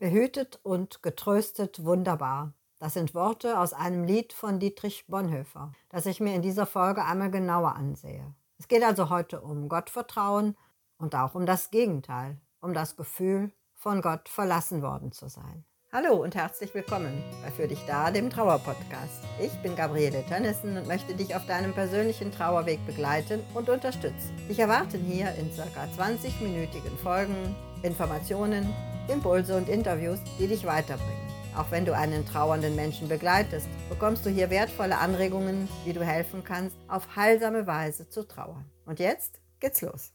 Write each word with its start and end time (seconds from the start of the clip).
Behütet 0.00 0.58
und 0.62 1.02
getröstet 1.02 1.84
wunderbar. 1.84 2.54
Das 2.78 2.94
sind 2.94 3.14
Worte 3.14 3.58
aus 3.58 3.74
einem 3.74 4.04
Lied 4.04 4.32
von 4.32 4.58
Dietrich 4.58 5.04
Bonhoeffer, 5.08 5.72
das 5.90 6.06
ich 6.06 6.20
mir 6.20 6.34
in 6.34 6.40
dieser 6.40 6.64
Folge 6.64 7.04
einmal 7.04 7.30
genauer 7.30 7.76
ansehe. 7.76 8.34
Es 8.58 8.66
geht 8.66 8.82
also 8.82 9.10
heute 9.10 9.42
um 9.42 9.68
Gottvertrauen 9.68 10.56
und 10.96 11.14
auch 11.14 11.34
um 11.34 11.44
das 11.44 11.70
Gegenteil, 11.70 12.40
um 12.62 12.72
das 12.72 12.96
Gefühl, 12.96 13.52
von 13.74 14.00
Gott 14.00 14.30
verlassen 14.30 14.80
worden 14.80 15.12
zu 15.12 15.28
sein. 15.28 15.66
Hallo 15.92 16.14
und 16.14 16.34
herzlich 16.34 16.74
willkommen 16.74 17.22
bei 17.42 17.50
Für 17.50 17.68
dich 17.68 17.84
da, 17.86 18.10
dem 18.10 18.30
Trauerpodcast. 18.30 19.22
Ich 19.38 19.52
bin 19.62 19.76
Gabriele 19.76 20.24
Tönnissen 20.24 20.78
und 20.78 20.86
möchte 20.86 21.14
dich 21.14 21.36
auf 21.36 21.44
deinem 21.44 21.74
persönlichen 21.74 22.32
Trauerweg 22.32 22.78
begleiten 22.86 23.42
und 23.52 23.68
unterstützen. 23.68 24.34
Ich 24.48 24.60
erwarte 24.60 24.96
hier 24.96 25.34
in 25.34 25.54
ca. 25.54 25.84
20-minütigen 25.98 26.96
Folgen 27.02 27.54
Informationen, 27.82 28.74
Impulse 29.08 29.56
und 29.56 29.68
Interviews, 29.68 30.18
die 30.38 30.46
dich 30.46 30.64
weiterbringen. 30.66 31.30
Auch 31.56 31.70
wenn 31.70 31.84
du 31.84 31.94
einen 31.94 32.24
trauernden 32.24 32.76
Menschen 32.76 33.08
begleitest, 33.08 33.68
bekommst 33.88 34.24
du 34.24 34.30
hier 34.30 34.50
wertvolle 34.50 34.98
Anregungen, 34.98 35.68
wie 35.84 35.92
du 35.92 36.04
helfen 36.04 36.44
kannst, 36.44 36.76
auf 36.88 37.16
heilsame 37.16 37.66
Weise 37.66 38.08
zu 38.08 38.26
trauern. 38.26 38.64
Und 38.86 39.00
jetzt 39.00 39.40
geht's 39.58 39.82
los. 39.82 40.12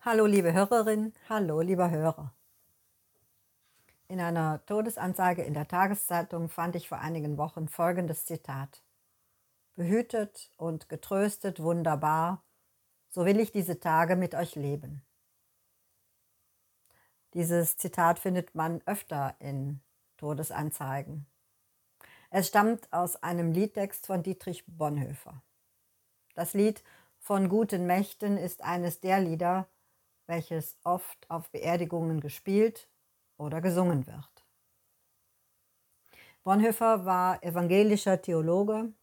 Hallo 0.00 0.24
liebe 0.26 0.52
Hörerin, 0.52 1.12
hallo 1.28 1.60
lieber 1.60 1.90
Hörer. 1.90 2.32
In 4.08 4.20
einer 4.20 4.64
Todesanzeige 4.66 5.42
in 5.42 5.52
der 5.52 5.66
Tageszeitung 5.66 6.48
fand 6.48 6.76
ich 6.76 6.88
vor 6.88 6.98
einigen 6.98 7.38
Wochen 7.38 7.68
folgendes 7.68 8.24
Zitat. 8.24 8.82
Behütet 9.74 10.50
und 10.56 10.88
getröstet 10.88 11.60
wunderbar, 11.60 12.44
so 13.08 13.26
will 13.26 13.40
ich 13.40 13.50
diese 13.50 13.80
Tage 13.80 14.14
mit 14.14 14.34
euch 14.34 14.54
leben. 14.54 15.02
Dieses 17.36 17.76
Zitat 17.76 18.18
findet 18.18 18.54
man 18.54 18.80
öfter 18.86 19.36
in 19.40 19.82
Todesanzeigen. 20.16 21.26
Es 22.30 22.48
stammt 22.48 22.90
aus 22.94 23.22
einem 23.22 23.52
Liedtext 23.52 24.06
von 24.06 24.22
Dietrich 24.22 24.64
Bonhoeffer. 24.66 25.42
Das 26.34 26.54
Lied 26.54 26.82
von 27.18 27.50
guten 27.50 27.84
Mächten 27.86 28.38
ist 28.38 28.62
eines 28.62 29.00
der 29.00 29.20
Lieder, 29.20 29.68
welches 30.26 30.78
oft 30.82 31.30
auf 31.30 31.50
Beerdigungen 31.50 32.20
gespielt 32.20 32.88
oder 33.36 33.60
gesungen 33.60 34.06
wird. 34.06 34.46
Bonhoeffer 36.42 37.04
war 37.04 37.42
evangelischer 37.42 38.22
Theologe 38.22 38.94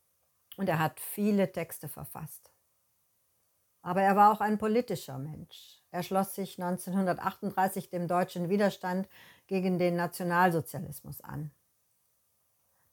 und 0.57 0.67
er 0.67 0.79
hat 0.79 0.99
viele 0.99 1.51
Texte 1.51 1.87
verfasst. 1.87 2.52
Aber 3.83 4.01
er 4.01 4.15
war 4.15 4.31
auch 4.31 4.41
ein 4.41 4.57
politischer 4.57 5.19
Mensch. 5.19 5.81
Er 5.91 6.01
schloss 6.01 6.33
sich 6.33 6.59
1938 6.59 7.89
dem 7.89 8.07
deutschen 8.07 8.49
Widerstand 8.49 9.07
gegen 9.45 9.77
den 9.77 9.95
Nationalsozialismus 9.95 11.21
an. 11.21 11.51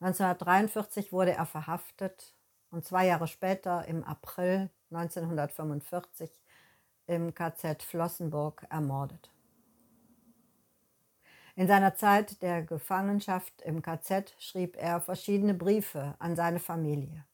1943 0.00 1.12
wurde 1.12 1.32
er 1.32 1.46
verhaftet 1.46 2.34
und 2.70 2.84
zwei 2.84 3.06
Jahre 3.06 3.28
später, 3.28 3.86
im 3.86 4.04
April 4.04 4.70
1945, 4.90 6.30
im 7.06 7.34
KZ 7.34 7.82
Flossenburg 7.82 8.66
ermordet. 8.68 9.30
In 11.54 11.66
seiner 11.66 11.94
Zeit 11.94 12.42
der 12.42 12.62
Gefangenschaft 12.62 13.60
im 13.62 13.82
KZ 13.82 14.34
schrieb 14.38 14.76
er 14.76 15.00
verschiedene 15.00 15.54
Briefe 15.54 16.14
an 16.18 16.34
seine 16.34 16.58
Familie. 16.58 17.24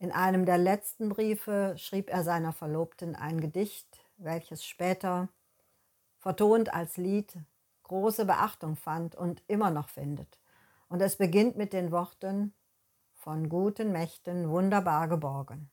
In 0.00 0.12
einem 0.12 0.46
der 0.46 0.56
letzten 0.56 1.10
Briefe 1.10 1.74
schrieb 1.76 2.08
er 2.08 2.24
seiner 2.24 2.54
Verlobten 2.54 3.14
ein 3.14 3.38
Gedicht, 3.38 4.02
welches 4.16 4.64
später, 4.64 5.28
vertont 6.18 6.72
als 6.72 6.96
Lied, 6.96 7.36
große 7.82 8.24
Beachtung 8.24 8.76
fand 8.76 9.14
und 9.14 9.42
immer 9.46 9.70
noch 9.70 9.90
findet. 9.90 10.40
Und 10.88 11.02
es 11.02 11.16
beginnt 11.16 11.58
mit 11.58 11.74
den 11.74 11.92
Worten 11.92 12.54
von 13.12 13.50
guten 13.50 13.92
Mächten 13.92 14.48
wunderbar 14.48 15.06
geborgen. 15.06 15.70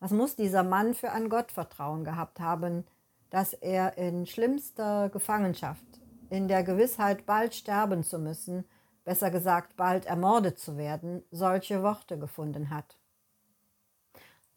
Was 0.00 0.10
muss 0.10 0.36
dieser 0.36 0.64
Mann 0.64 0.92
für 0.92 1.12
ein 1.12 1.30
Gottvertrauen 1.30 2.04
gehabt 2.04 2.40
haben, 2.40 2.86
dass 3.30 3.54
er 3.54 3.96
in 3.96 4.26
schlimmster 4.26 5.08
Gefangenschaft, 5.08 5.86
in 6.28 6.46
der 6.46 6.62
Gewissheit, 6.62 7.24
bald 7.24 7.54
sterben 7.54 8.04
zu 8.04 8.18
müssen, 8.18 8.66
besser 9.08 9.30
gesagt 9.30 9.74
bald 9.76 10.04
ermordet 10.04 10.58
zu 10.58 10.76
werden, 10.76 11.24
solche 11.30 11.82
Worte 11.82 12.18
gefunden 12.18 12.68
hat. 12.68 12.98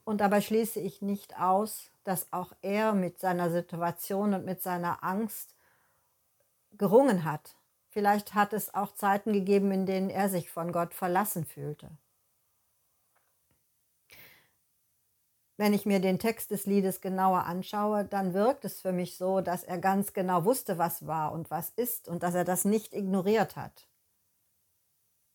Und 0.04 0.20
dabei 0.20 0.42
schließe 0.42 0.82
ich 0.82 1.02
nicht 1.02 1.40
aus, 1.40 1.90
dass 2.04 2.34
auch 2.34 2.52
er 2.62 2.92
mit 2.92 3.18
seiner 3.18 3.50
Situation 3.50 4.34
und 4.34 4.44
mit 4.44 4.62
seiner 4.62 5.06
Angst 5.06 5.56
gerungen 6.74 7.24
hat. 7.24 7.56
Vielleicht 7.92 8.34
hat 8.34 8.52
es 8.52 8.74
auch 8.74 8.94
Zeiten 8.94 9.32
gegeben, 9.32 9.72
in 9.72 9.86
denen 9.86 10.10
er 10.10 10.28
sich 10.28 10.50
von 10.52 10.74
Gott 10.74 10.94
verlassen 10.94 11.46
fühlte. 11.46 11.90
Wenn 15.56 15.74
ich 15.74 15.86
mir 15.86 16.02
den 16.02 16.20
Text 16.20 16.52
des 16.52 16.66
Liedes 16.66 17.00
genauer 17.00 17.46
anschaue, 17.46 18.04
dann 18.04 18.34
wirkt 18.34 18.66
es 18.66 18.82
für 18.82 18.92
mich 18.92 19.16
so, 19.16 19.40
dass 19.40 19.64
er 19.64 19.78
ganz 19.78 20.12
genau 20.12 20.44
wusste, 20.44 20.78
was 20.78 21.08
war 21.08 21.32
und 21.32 21.50
was 21.50 21.70
ist 21.70 22.10
und 22.10 22.22
dass 22.22 22.36
er 22.36 22.44
das 22.44 22.66
nicht 22.66 22.94
ignoriert 22.94 23.56
hat. 23.56 23.88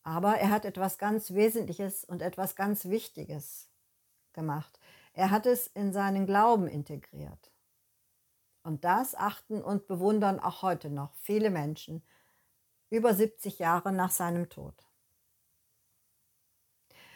Aber 0.07 0.37
er 0.37 0.51
hat 0.51 0.65
etwas 0.65 0.99
ganz 0.99 1.35
Wesentliches 1.35 2.05
und 2.05 2.23
etwas 2.23 2.55
ganz 2.55 2.85
Wichtiges 2.85 3.69
gemacht. 4.35 4.79
Er 5.15 5.33
hat 5.33 5.47
es 5.47 5.67
in 5.67 5.93
seinen 5.93 6.27
Glauben 6.27 6.69
integriert. 6.69 7.51
Und 8.63 8.85
das 8.85 9.17
achten 9.17 9.61
und 9.61 9.89
bewundern 9.89 10.39
auch 10.39 10.63
heute 10.63 10.91
noch 10.91 11.13
viele 11.17 11.51
Menschen, 11.51 12.05
über 12.89 13.15
70 13.15 13.59
Jahre 13.59 13.91
nach 13.91 14.13
seinem 14.13 14.49
Tod. 14.49 14.87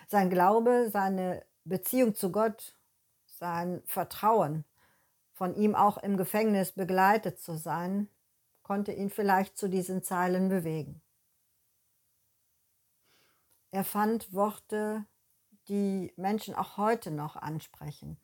Sein 0.08 0.28
Glaube, 0.28 0.90
seine 0.90 1.46
Beziehung 1.62 2.16
zu 2.16 2.32
Gott, 2.32 2.76
sein 3.26 3.84
Vertrauen, 3.86 4.64
von 5.32 5.54
ihm 5.54 5.76
auch 5.76 5.98
im 5.98 6.16
Gefängnis 6.16 6.72
begleitet 6.72 7.38
zu 7.38 7.56
sein, 7.56 8.08
konnte 8.64 8.90
ihn 8.90 9.10
vielleicht 9.10 9.56
zu 9.56 9.68
diesen 9.68 10.02
Zeilen 10.02 10.48
bewegen. 10.48 11.00
Er 13.70 13.84
fand 13.84 14.32
Worte, 14.32 15.06
die 15.68 16.12
Menschen 16.16 16.54
auch 16.54 16.76
heute 16.76 17.10
noch 17.10 17.36
ansprechen. 17.36 18.18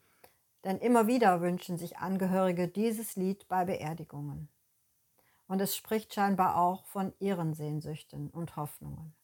Denn 0.65 0.79
immer 0.79 1.07
wieder 1.07 1.41
wünschen 1.41 1.79
sich 1.79 1.99
Angehörige 1.99 2.67
dieses 2.67 3.15
Lied 3.15 3.47
bei 3.47 3.65
Beerdigungen. 3.65 4.49
Und 5.47 5.61
es 5.61 5.77
spricht 5.77 6.13
scheinbar 6.13 6.57
auch 6.57 6.85
von 6.87 7.15
ihren 7.21 7.55
Sehnsüchten 7.55 8.31
und 8.31 8.57
Hoffnungen. 8.57 9.15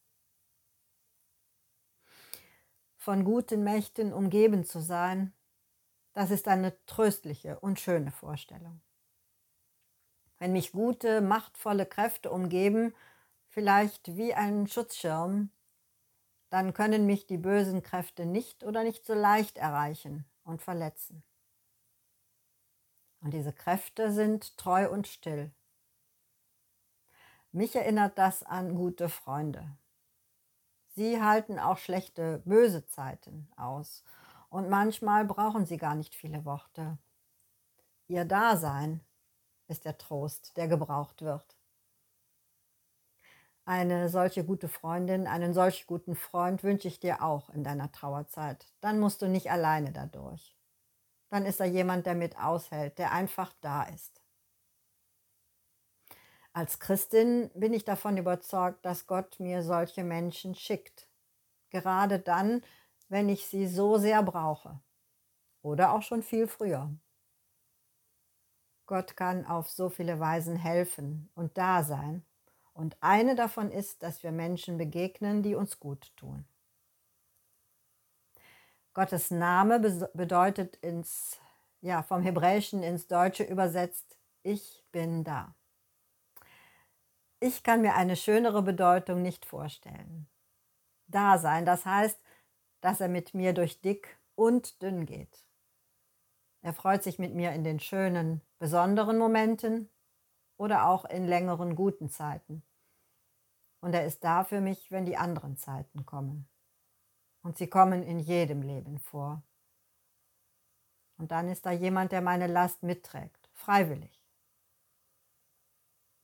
Von 2.96 3.24
guten 3.24 3.64
Mächten 3.64 4.12
umgeben 4.12 4.64
zu 4.64 4.80
sein, 4.80 5.32
das 6.12 6.30
ist 6.30 6.46
eine 6.46 6.76
tröstliche 6.86 7.58
und 7.58 7.80
schöne 7.80 8.12
Vorstellung. 8.12 8.80
Wenn 10.38 10.52
mich 10.52 10.70
gute, 10.70 11.20
machtvolle 11.20 11.86
Kräfte 11.86 12.30
umgeben, 12.30 12.94
vielleicht 13.48 14.16
wie 14.16 14.34
ein 14.34 14.68
Schutzschirm, 14.68 15.50
dann 16.52 16.74
können 16.74 17.06
mich 17.06 17.26
die 17.26 17.38
bösen 17.38 17.82
Kräfte 17.82 18.26
nicht 18.26 18.62
oder 18.62 18.82
nicht 18.84 19.06
so 19.06 19.14
leicht 19.14 19.56
erreichen 19.56 20.26
und 20.44 20.60
verletzen. 20.60 21.22
Und 23.22 23.32
diese 23.32 23.54
Kräfte 23.54 24.12
sind 24.12 24.58
treu 24.58 24.90
und 24.90 25.08
still. 25.08 25.50
Mich 27.52 27.74
erinnert 27.74 28.18
das 28.18 28.42
an 28.42 28.74
gute 28.74 29.08
Freunde. 29.08 29.66
Sie 30.88 31.22
halten 31.22 31.58
auch 31.58 31.78
schlechte, 31.78 32.42
böse 32.44 32.84
Zeiten 32.84 33.50
aus 33.56 34.04
und 34.50 34.68
manchmal 34.68 35.24
brauchen 35.24 35.64
sie 35.64 35.78
gar 35.78 35.94
nicht 35.94 36.14
viele 36.14 36.44
Worte. 36.44 36.98
Ihr 38.08 38.26
Dasein 38.26 39.00
ist 39.68 39.86
der 39.86 39.96
Trost, 39.96 40.54
der 40.58 40.68
gebraucht 40.68 41.22
wird 41.22 41.56
eine 43.64 44.08
solche 44.08 44.44
gute 44.44 44.68
Freundin, 44.68 45.26
einen 45.26 45.54
solch 45.54 45.86
guten 45.86 46.16
Freund 46.16 46.64
wünsche 46.64 46.88
ich 46.88 46.98
dir 46.98 47.22
auch 47.22 47.48
in 47.50 47.62
deiner 47.62 47.92
Trauerzeit. 47.92 48.66
Dann 48.80 48.98
musst 48.98 49.22
du 49.22 49.28
nicht 49.28 49.50
alleine 49.50 49.92
dadurch. 49.92 50.56
Dann 51.30 51.46
ist 51.46 51.60
da 51.60 51.64
jemand, 51.64 52.06
der 52.06 52.14
mit 52.14 52.36
aushält, 52.38 52.98
der 52.98 53.12
einfach 53.12 53.52
da 53.60 53.84
ist. 53.84 54.20
Als 56.52 56.80
Christin 56.80 57.50
bin 57.54 57.72
ich 57.72 57.84
davon 57.84 58.16
überzeugt, 58.16 58.84
dass 58.84 59.06
Gott 59.06 59.40
mir 59.40 59.62
solche 59.62 60.04
Menschen 60.04 60.54
schickt. 60.54 61.08
Gerade 61.70 62.18
dann, 62.18 62.62
wenn 63.08 63.28
ich 63.28 63.46
sie 63.46 63.66
so 63.66 63.96
sehr 63.96 64.22
brauche. 64.22 64.80
Oder 65.62 65.92
auch 65.92 66.02
schon 66.02 66.22
viel 66.22 66.48
früher. 66.48 66.90
Gott 68.86 69.16
kann 69.16 69.46
auf 69.46 69.70
so 69.70 69.88
viele 69.88 70.18
Weisen 70.20 70.56
helfen 70.56 71.30
und 71.34 71.56
da 71.56 71.84
sein 71.84 72.26
und 72.74 72.96
eine 73.00 73.34
davon 73.34 73.70
ist, 73.70 74.02
dass 74.02 74.22
wir 74.22 74.32
Menschen 74.32 74.78
begegnen, 74.78 75.42
die 75.42 75.54
uns 75.54 75.78
gut 75.78 76.12
tun. 76.16 76.44
Gottes 78.94 79.30
Name 79.30 79.80
bedeutet 80.14 80.76
ins 80.76 81.38
ja, 81.82 82.02
vom 82.02 82.22
Hebräischen 82.22 82.82
ins 82.82 83.08
Deutsche 83.08 83.42
übersetzt, 83.42 84.16
ich 84.42 84.84
bin 84.92 85.24
da. 85.24 85.54
Ich 87.40 87.64
kann 87.64 87.82
mir 87.82 87.94
eine 87.94 88.16
schönere 88.16 88.62
Bedeutung 88.62 89.20
nicht 89.20 89.44
vorstellen. 89.44 90.28
Da 91.08 91.38
sein, 91.38 91.66
das 91.66 91.84
heißt, 91.84 92.18
dass 92.80 93.00
er 93.00 93.08
mit 93.08 93.34
mir 93.34 93.52
durch 93.52 93.80
dick 93.80 94.16
und 94.36 94.80
dünn 94.80 95.06
geht. 95.06 95.44
Er 96.62 96.72
freut 96.72 97.02
sich 97.02 97.18
mit 97.18 97.34
mir 97.34 97.52
in 97.52 97.64
den 97.64 97.80
schönen, 97.80 98.40
besonderen 98.60 99.18
Momenten 99.18 99.90
oder 100.62 100.86
auch 100.88 101.04
in 101.04 101.26
längeren 101.26 101.74
guten 101.74 102.08
Zeiten. 102.08 102.62
Und 103.80 103.94
er 103.94 104.06
ist 104.06 104.22
da 104.22 104.44
für 104.44 104.60
mich, 104.60 104.92
wenn 104.92 105.04
die 105.04 105.16
anderen 105.16 105.56
Zeiten 105.56 106.06
kommen. 106.06 106.48
Und 107.42 107.58
sie 107.58 107.66
kommen 107.66 108.04
in 108.04 108.20
jedem 108.20 108.62
Leben 108.62 109.00
vor. 109.00 109.42
Und 111.18 111.32
dann 111.32 111.48
ist 111.48 111.66
da 111.66 111.72
jemand, 111.72 112.12
der 112.12 112.20
meine 112.20 112.46
Last 112.46 112.84
mitträgt, 112.84 113.50
freiwillig. 113.54 114.22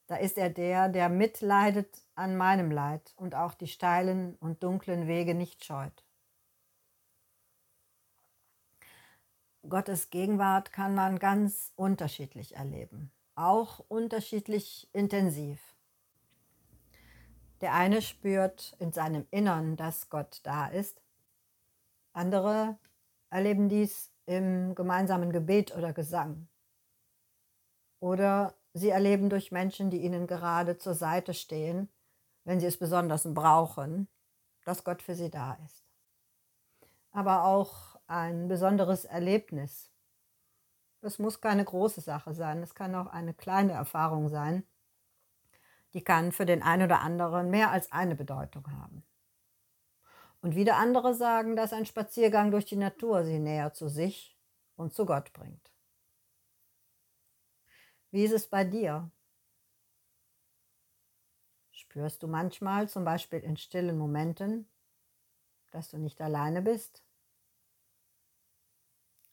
Da 0.07 0.15
ist 0.15 0.39
er 0.39 0.51
der, 0.51 0.89
der 0.89 1.09
mitleidet 1.09 2.07
an 2.15 2.37
meinem 2.37 2.71
Leid 2.71 3.13
und 3.17 3.35
auch 3.35 3.55
die 3.55 3.67
steilen 3.67 4.37
und 4.37 4.63
dunklen 4.63 5.09
Wege 5.09 5.35
nicht 5.35 5.65
scheut. 5.65 6.05
Gottes 9.69 10.11
Gegenwart 10.11 10.73
kann 10.73 10.95
man 10.95 11.19
ganz 11.19 11.73
unterschiedlich 11.75 12.55
erleben, 12.55 13.11
auch 13.39 13.85
unterschiedlich 13.89 14.89
intensiv. 14.93 15.61
Der 17.61 17.75
eine 17.75 18.03
spürt 18.03 18.77
in 18.79 18.93
seinem 18.93 19.27
Innern, 19.31 19.77
dass 19.77 20.11
Gott 20.11 20.41
da 20.45 20.69
ist. 20.69 21.01
Andere 22.13 22.79
erleben 23.31 23.69
dies 23.69 24.11
im 24.27 24.75
gemeinsamen 24.75 25.33
Gebet 25.33 25.75
oder 25.77 25.93
Gesang. 25.93 26.49
Oder 28.01 28.55
sie 28.75 28.91
erleben 28.91 29.29
durch 29.29 29.51
Menschen, 29.51 29.91
die 29.91 30.03
ihnen 30.03 30.27
gerade 30.27 30.79
zur 30.79 30.95
Seite 30.95 31.35
stehen, 31.35 31.89
wenn 32.45 32.61
sie 32.61 32.67
es 32.67 32.77
besonders 32.77 33.33
brauchen, 33.35 34.09
dass 34.65 34.85
Gott 34.85 35.03
für 35.03 35.15
sie 35.15 35.31
da 35.31 35.59
ist. 35.65 35.85
Aber 37.11 37.45
auch 37.45 37.99
ein 38.07 38.49
besonderes 38.49 39.05
Erlebnis. 39.05 39.91
Das 41.01 41.19
muss 41.19 41.41
keine 41.41 41.65
große 41.65 42.01
Sache 42.01 42.35
sein, 42.35 42.63
es 42.63 42.75
kann 42.75 42.95
auch 42.95 43.07
eine 43.07 43.33
kleine 43.33 43.73
Erfahrung 43.73 44.29
sein. 44.29 44.65
Die 45.95 46.03
kann 46.03 46.33
für 46.33 46.45
den 46.45 46.63
einen 46.63 46.85
oder 46.85 47.01
anderen 47.01 47.51
mehr 47.51 47.71
als 47.71 47.93
eine 47.93 48.15
Bedeutung 48.15 48.71
haben. 48.73 49.05
Und 50.41 50.55
wieder 50.55 50.77
andere 50.77 51.15
sagen, 51.15 51.57
dass 51.57 51.73
ein 51.73 51.87
Spaziergang 51.87 52.51
durch 52.51 52.65
die 52.65 52.77
Natur 52.77 53.25
sie 53.25 53.39
näher 53.39 53.73
zu 53.73 53.89
sich 53.89 54.37
und 54.77 54.93
zu 54.93 55.07
Gott 55.07 55.33
bringt. 55.33 55.73
Wie 58.11 58.25
ist 58.25 58.33
es 58.33 58.47
bei 58.47 58.65
dir? 58.65 59.11
Spürst 61.71 62.23
du 62.23 62.29
manchmal, 62.29 62.89
zum 62.89 63.05
Beispiel 63.05 63.41
in 63.41 63.57
stillen 63.57 63.99
Momenten, 63.99 64.69
dass 65.71 65.91
du 65.91 65.99
nicht 65.99 66.21
alleine 66.21 66.63
bist? 66.63 67.03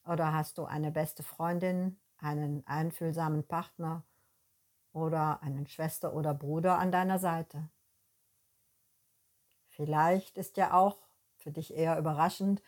Oder 0.06 0.34
hast 0.34 0.58
du 0.58 0.66
eine 0.66 0.92
beste 0.92 1.24
Freundin, 1.24 2.00
einen 2.18 2.66
einfühlsamen 2.68 3.48
Partner 3.48 4.04
oder 4.94 5.42
einen 5.42 5.68
Schwester 5.68 6.14
oder 6.14 6.34
Bruder 6.34 6.78
an 6.80 6.92
deiner 6.92 7.20
Seite? 7.20 7.70
Vielleicht 9.70 10.38
ist 10.38 10.58
ja 10.58 10.74
auch 10.74 10.98
für 11.38 11.52
dich 11.52 11.74
eher 11.76 11.98
überraschend 12.00 12.62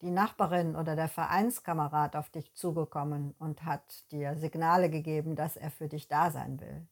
die 0.00 0.10
Nachbarin 0.10 0.76
oder 0.76 0.96
der 0.96 1.08
Vereinskamerad 1.08 2.16
auf 2.16 2.30
dich 2.30 2.54
zugekommen 2.54 3.34
und 3.38 3.64
hat 3.64 4.10
dir 4.12 4.36
Signale 4.36 4.90
gegeben, 4.90 5.36
dass 5.36 5.56
er 5.56 5.70
für 5.70 5.88
dich 5.88 6.08
da 6.08 6.30
sein 6.30 6.60
will. 6.60 6.86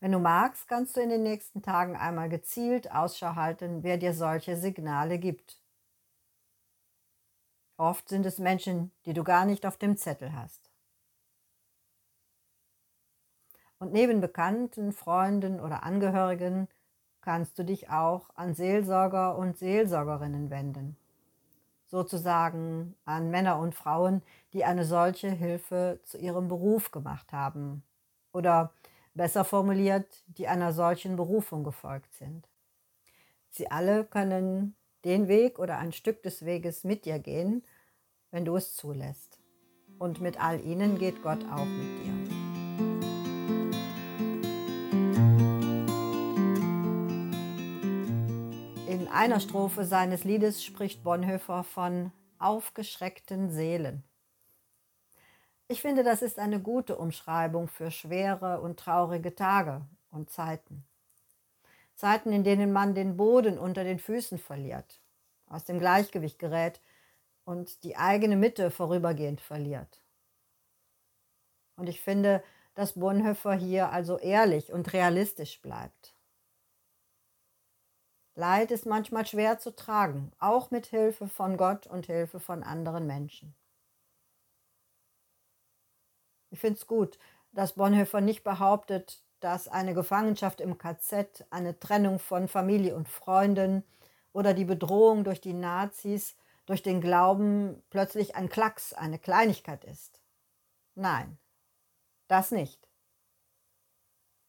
Wenn 0.00 0.12
du 0.12 0.18
magst, 0.20 0.68
kannst 0.68 0.96
du 0.96 1.00
in 1.00 1.08
den 1.08 1.22
nächsten 1.24 1.62
Tagen 1.62 1.96
einmal 1.96 2.28
gezielt 2.28 2.92
Ausschau 2.92 3.34
halten, 3.34 3.82
wer 3.82 3.96
dir 3.98 4.14
solche 4.14 4.56
Signale 4.56 5.18
gibt. 5.18 5.58
Oft 7.78 8.08
sind 8.08 8.26
es 8.26 8.40
Menschen, 8.40 8.90
die 9.06 9.14
du 9.14 9.22
gar 9.22 9.44
nicht 9.44 9.64
auf 9.64 9.76
dem 9.76 9.96
Zettel 9.96 10.32
hast. 10.32 10.68
Und 13.78 13.92
neben 13.92 14.20
Bekannten, 14.20 14.92
Freunden 14.92 15.60
oder 15.60 15.84
Angehörigen 15.84 16.66
kannst 17.20 17.56
du 17.56 17.64
dich 17.64 17.88
auch 17.88 18.30
an 18.34 18.54
Seelsorger 18.54 19.38
und 19.38 19.58
Seelsorgerinnen 19.58 20.50
wenden. 20.50 20.96
Sozusagen 21.86 22.96
an 23.04 23.30
Männer 23.30 23.60
und 23.60 23.76
Frauen, 23.76 24.22
die 24.52 24.64
eine 24.64 24.84
solche 24.84 25.30
Hilfe 25.30 26.00
zu 26.02 26.18
ihrem 26.18 26.48
Beruf 26.48 26.90
gemacht 26.90 27.32
haben. 27.32 27.84
Oder 28.32 28.72
besser 29.14 29.44
formuliert, 29.44 30.24
die 30.26 30.48
einer 30.48 30.72
solchen 30.72 31.14
Berufung 31.14 31.62
gefolgt 31.62 32.12
sind. 32.14 32.48
Sie 33.50 33.70
alle 33.70 34.04
können 34.04 34.74
den 35.08 35.26
Weg 35.26 35.58
oder 35.58 35.78
ein 35.78 35.92
Stück 35.92 36.22
des 36.22 36.44
Weges 36.44 36.84
mit 36.84 37.06
dir 37.06 37.18
gehen, 37.18 37.64
wenn 38.30 38.44
du 38.44 38.56
es 38.56 38.76
zulässt. 38.76 39.40
Und 39.98 40.20
mit 40.20 40.38
all 40.38 40.60
ihnen 40.60 40.98
geht 40.98 41.22
Gott 41.22 41.42
auch 41.50 41.64
mit 41.64 42.04
dir. 42.04 42.12
In 48.86 49.08
einer 49.08 49.40
Strophe 49.40 49.84
seines 49.84 50.24
Liedes 50.24 50.62
spricht 50.62 51.02
Bonhoeffer 51.02 51.64
von 51.64 52.12
aufgeschreckten 52.38 53.50
Seelen. 53.50 54.04
Ich 55.68 55.80
finde, 55.80 56.04
das 56.04 56.20
ist 56.20 56.38
eine 56.38 56.60
gute 56.60 56.98
Umschreibung 56.98 57.68
für 57.68 57.90
schwere 57.90 58.60
und 58.60 58.78
traurige 58.78 59.34
Tage 59.34 59.86
und 60.10 60.28
Zeiten. 60.28 60.87
Zeiten, 61.98 62.32
in 62.32 62.44
denen 62.44 62.72
man 62.72 62.94
den 62.94 63.16
Boden 63.16 63.58
unter 63.58 63.82
den 63.82 63.98
Füßen 63.98 64.38
verliert, 64.38 65.00
aus 65.48 65.64
dem 65.64 65.80
Gleichgewicht 65.80 66.38
gerät 66.38 66.80
und 67.44 67.82
die 67.82 67.96
eigene 67.96 68.36
Mitte 68.36 68.70
vorübergehend 68.70 69.40
verliert. 69.40 70.00
Und 71.74 71.88
ich 71.88 72.00
finde, 72.00 72.44
dass 72.74 72.92
Bonhoeffer 72.92 73.54
hier 73.54 73.90
also 73.90 74.16
ehrlich 74.16 74.72
und 74.72 74.92
realistisch 74.92 75.60
bleibt. 75.60 76.14
Leid 78.36 78.70
ist 78.70 78.86
manchmal 78.86 79.26
schwer 79.26 79.58
zu 79.58 79.74
tragen, 79.74 80.30
auch 80.38 80.70
mit 80.70 80.86
Hilfe 80.86 81.26
von 81.26 81.56
Gott 81.56 81.88
und 81.88 82.06
Hilfe 82.06 82.38
von 82.38 82.62
anderen 82.62 83.08
Menschen. 83.08 83.56
Ich 86.50 86.60
finde 86.60 86.78
es 86.78 86.86
gut, 86.86 87.18
dass 87.50 87.74
Bonhoeffer 87.74 88.20
nicht 88.20 88.44
behauptet, 88.44 89.20
dass 89.40 89.68
eine 89.68 89.94
Gefangenschaft 89.94 90.60
im 90.60 90.78
KZ, 90.78 91.46
eine 91.50 91.78
Trennung 91.78 92.18
von 92.18 92.48
Familie 92.48 92.94
und 92.94 93.08
Freunden 93.08 93.84
oder 94.32 94.54
die 94.54 94.64
Bedrohung 94.64 95.24
durch 95.24 95.40
die 95.40 95.54
Nazis, 95.54 96.36
durch 96.66 96.82
den 96.82 97.00
Glauben 97.00 97.82
plötzlich 97.90 98.36
ein 98.36 98.48
Klacks, 98.48 98.92
eine 98.92 99.18
Kleinigkeit 99.18 99.84
ist. 99.84 100.20
Nein, 100.94 101.38
das 102.26 102.50
nicht. 102.50 102.88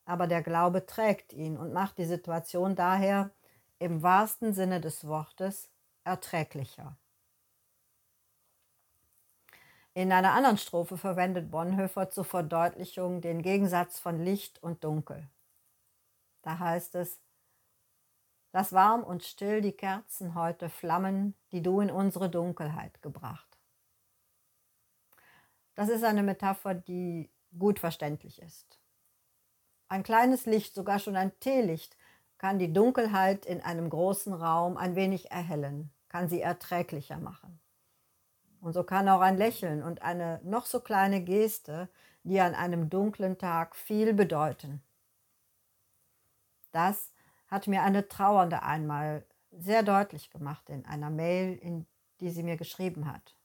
Aber 0.06 0.28
der 0.28 0.42
Glaube 0.42 0.86
trägt 0.86 1.34
ihn 1.34 1.58
und 1.58 1.72
macht 1.72 1.98
die 1.98 2.06
Situation 2.06 2.76
daher 2.76 3.32
im 3.78 4.04
wahrsten 4.04 4.54
Sinne 4.54 4.82
des 4.82 5.08
Wortes 5.08 5.70
erträglicher. 6.04 6.98
In 9.94 10.12
einer 10.12 10.34
anderen 10.34 10.58
Strophe 10.58 10.98
verwendet 10.98 11.50
Bonhoeffer 11.52 12.10
zur 12.10 12.26
Verdeutlichung 12.26 13.22
den 13.22 13.42
Gegensatz 13.42 14.00
von 14.00 14.24
Licht 14.24 14.62
und 14.62 14.84
Dunkel. 14.84 15.30
Da 16.42 16.60
heißt 16.60 16.96
es, 16.96 17.20
Lass 18.52 18.74
warm 18.74 19.04
und 19.04 19.24
still 19.24 19.62
die 19.62 19.74
Kerzen 19.74 20.34
heute 20.34 20.70
flammen, 20.70 21.36
die 21.52 21.62
du 21.62 21.82
in 21.82 21.92
unsere 21.92 22.30
Dunkelheit 22.30 23.02
gebracht. 23.04 23.60
Das 25.76 25.90
ist 25.90 26.04
eine 26.04 26.24
Metapher, 26.24 26.74
die 26.74 27.30
gut 27.58 27.80
verständlich 27.80 28.42
ist. 28.42 28.80
Ein 29.88 30.04
kleines 30.04 30.46
Licht, 30.46 30.74
sogar 30.74 31.00
schon 31.00 31.16
ein 31.16 31.40
Teelicht, 31.40 31.96
kann 32.38 32.58
die 32.58 32.74
Dunkelheit 32.74 33.46
in 33.46 33.62
einem 33.62 33.90
großen 33.90 34.34
Raum 34.34 34.78
ein 34.78 34.96
wenig 34.96 35.30
erhellen, 35.30 35.92
kann 36.08 36.28
sie 36.28 36.42
erträglicher 36.42 37.18
machen. 37.18 37.60
Und 38.62 38.74
so 38.74 38.84
kann 38.84 39.08
auch 39.08 39.22
ein 39.22 39.38
Lächeln 39.38 39.84
und 39.84 40.02
eine 40.02 40.42
noch 40.44 40.66
so 40.66 40.82
kleine 40.82 41.22
Geste 41.22 41.90
dir 42.24 42.44
an 42.44 42.56
einem 42.56 42.90
dunklen 42.90 43.38
Tag 43.38 43.76
viel 43.76 44.14
bedeuten. 44.14 44.84
Das 46.72 47.12
hat 47.48 47.68
mir 47.68 47.84
eine 47.84 48.08
Trauernde 48.08 48.62
einmal 48.64 49.26
sehr 49.52 49.82
deutlich 49.84 50.30
gemacht 50.30 50.70
in 50.70 50.86
einer 50.86 51.10
Mail, 51.10 51.58
in 51.58 51.88
die 52.20 52.30
sie 52.30 52.44
mir 52.44 52.58
geschrieben 52.58 53.12
hat. 53.12 53.36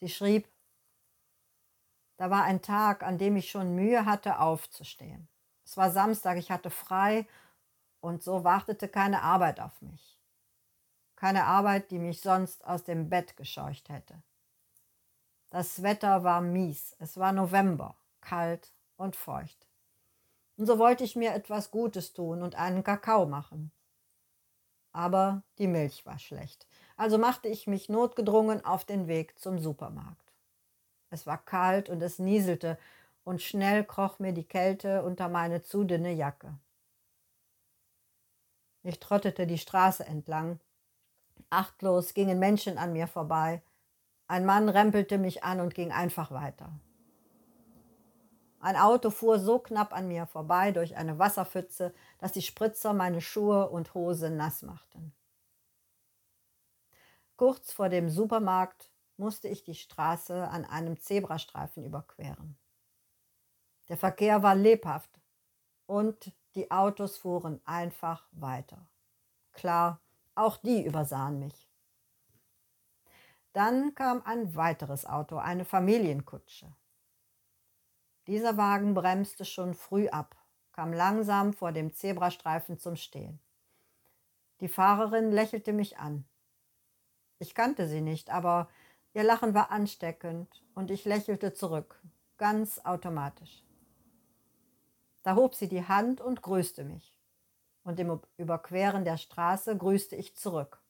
Sie 0.00 0.08
schrieb, 0.08 0.48
da 2.16 2.30
war 2.30 2.44
ein 2.44 2.62
Tag, 2.62 3.02
an 3.02 3.18
dem 3.18 3.36
ich 3.36 3.50
schon 3.50 3.74
Mühe 3.74 4.04
hatte, 4.06 4.40
aufzustehen. 4.40 5.28
Es 5.64 5.76
war 5.76 5.90
Samstag, 5.90 6.38
ich 6.38 6.50
hatte 6.50 6.70
frei 6.70 7.26
und 8.00 8.22
so 8.22 8.42
wartete 8.42 8.88
keine 8.88 9.22
Arbeit 9.22 9.60
auf 9.60 9.80
mich 9.82 10.17
keine 11.18 11.46
Arbeit, 11.46 11.90
die 11.90 11.98
mich 11.98 12.20
sonst 12.20 12.64
aus 12.64 12.84
dem 12.84 13.08
Bett 13.10 13.36
gescheucht 13.36 13.88
hätte. 13.88 14.22
Das 15.50 15.82
Wetter 15.82 16.22
war 16.22 16.40
mies, 16.40 16.94
es 17.00 17.16
war 17.16 17.32
November, 17.32 17.96
kalt 18.20 18.72
und 18.96 19.16
feucht. 19.16 19.66
Und 20.56 20.66
so 20.66 20.78
wollte 20.78 21.02
ich 21.02 21.16
mir 21.16 21.34
etwas 21.34 21.72
Gutes 21.72 22.12
tun 22.12 22.40
und 22.40 22.54
einen 22.54 22.84
Kakao 22.84 23.26
machen. 23.26 23.72
Aber 24.92 25.42
die 25.58 25.66
Milch 25.66 26.06
war 26.06 26.20
schlecht, 26.20 26.68
also 26.96 27.18
machte 27.18 27.48
ich 27.48 27.66
mich 27.66 27.88
notgedrungen 27.88 28.64
auf 28.64 28.84
den 28.84 29.08
Weg 29.08 29.36
zum 29.40 29.58
Supermarkt. 29.58 30.32
Es 31.10 31.26
war 31.26 31.44
kalt 31.44 31.88
und 31.88 32.00
es 32.00 32.20
nieselte, 32.20 32.78
und 33.24 33.42
schnell 33.42 33.84
kroch 33.84 34.20
mir 34.20 34.32
die 34.32 34.46
Kälte 34.46 35.02
unter 35.02 35.28
meine 35.28 35.62
zu 35.62 35.82
dünne 35.82 36.12
Jacke. 36.12 36.56
Ich 38.84 39.00
trottete 39.00 39.48
die 39.48 39.58
Straße 39.58 40.06
entlang. 40.06 40.60
Achtlos 41.50 42.14
gingen 42.14 42.38
Menschen 42.38 42.78
an 42.78 42.92
mir 42.92 43.06
vorbei. 43.06 43.62
Ein 44.26 44.44
Mann 44.44 44.68
rempelte 44.68 45.18
mich 45.18 45.44
an 45.44 45.60
und 45.60 45.74
ging 45.74 45.92
einfach 45.92 46.30
weiter. 46.30 46.78
Ein 48.60 48.76
Auto 48.76 49.10
fuhr 49.10 49.38
so 49.38 49.58
knapp 49.58 49.92
an 49.92 50.08
mir 50.08 50.26
vorbei 50.26 50.72
durch 50.72 50.96
eine 50.96 51.18
Wasserpfütze, 51.18 51.94
dass 52.18 52.32
die 52.32 52.42
Spritzer 52.42 52.92
meine 52.92 53.20
Schuhe 53.20 53.68
und 53.68 53.94
Hose 53.94 54.30
nass 54.30 54.62
machten. 54.62 55.12
Kurz 57.36 57.72
vor 57.72 57.88
dem 57.88 58.10
Supermarkt 58.10 58.90
musste 59.16 59.46
ich 59.46 59.62
die 59.62 59.76
Straße 59.76 60.48
an 60.48 60.64
einem 60.64 60.98
Zebrastreifen 61.00 61.84
überqueren. 61.84 62.58
Der 63.88 63.96
Verkehr 63.96 64.42
war 64.42 64.56
lebhaft 64.56 65.20
und 65.86 66.32
die 66.56 66.70
Autos 66.70 67.16
fuhren 67.16 67.60
einfach 67.64 68.26
weiter. 68.32 68.88
Klar, 69.52 70.00
auch 70.38 70.56
die 70.56 70.84
übersahen 70.84 71.38
mich. 71.38 71.68
Dann 73.52 73.94
kam 73.94 74.22
ein 74.24 74.54
weiteres 74.54 75.04
Auto, 75.04 75.36
eine 75.36 75.64
Familienkutsche. 75.64 76.72
Dieser 78.26 78.56
Wagen 78.56 78.94
bremste 78.94 79.44
schon 79.44 79.74
früh 79.74 80.08
ab, 80.08 80.36
kam 80.72 80.92
langsam 80.92 81.52
vor 81.52 81.72
dem 81.72 81.92
Zebrastreifen 81.92 82.78
zum 82.78 82.94
Stehen. 82.94 83.40
Die 84.60 84.68
Fahrerin 84.68 85.32
lächelte 85.32 85.72
mich 85.72 85.98
an. 85.98 86.24
Ich 87.38 87.54
kannte 87.54 87.88
sie 87.88 88.00
nicht, 88.00 88.30
aber 88.30 88.68
ihr 89.14 89.24
Lachen 89.24 89.54
war 89.54 89.70
ansteckend 89.70 90.64
und 90.74 90.90
ich 90.90 91.04
lächelte 91.04 91.54
zurück, 91.54 92.00
ganz 92.36 92.80
automatisch. 92.84 93.64
Da 95.22 95.34
hob 95.34 95.54
sie 95.54 95.68
die 95.68 95.86
Hand 95.86 96.20
und 96.20 96.42
grüßte 96.42 96.84
mich. 96.84 97.17
Und 97.88 97.98
im 97.98 98.20
Überqueren 98.36 99.06
der 99.06 99.16
Straße 99.16 99.74
grüßte 99.74 100.14
ich 100.14 100.36
zurück. 100.36 100.82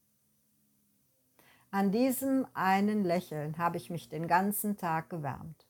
An 1.71 1.93
diesem 1.93 2.45
einen 2.55 3.05
Lächeln 3.05 3.57
habe 3.57 3.77
ich 3.77 3.89
mich 3.89 4.09
den 4.09 4.27
ganzen 4.27 4.77
Tag 4.77 5.09
gewärmt. 5.09 5.65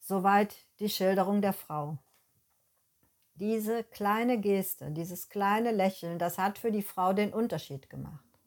Soweit 0.00 0.66
die 0.80 0.90
Schilderung 0.90 1.40
der 1.40 1.54
Frau. 1.54 1.96
Diese 3.36 3.84
kleine 3.84 4.38
Geste, 4.38 4.90
dieses 4.90 5.30
kleine 5.30 5.70
Lächeln, 5.70 6.18
das 6.18 6.36
hat 6.36 6.58
für 6.58 6.70
die 6.70 6.82
Frau 6.82 7.14
den 7.14 7.32
Unterschied 7.32 7.88
gemacht. 7.88 8.38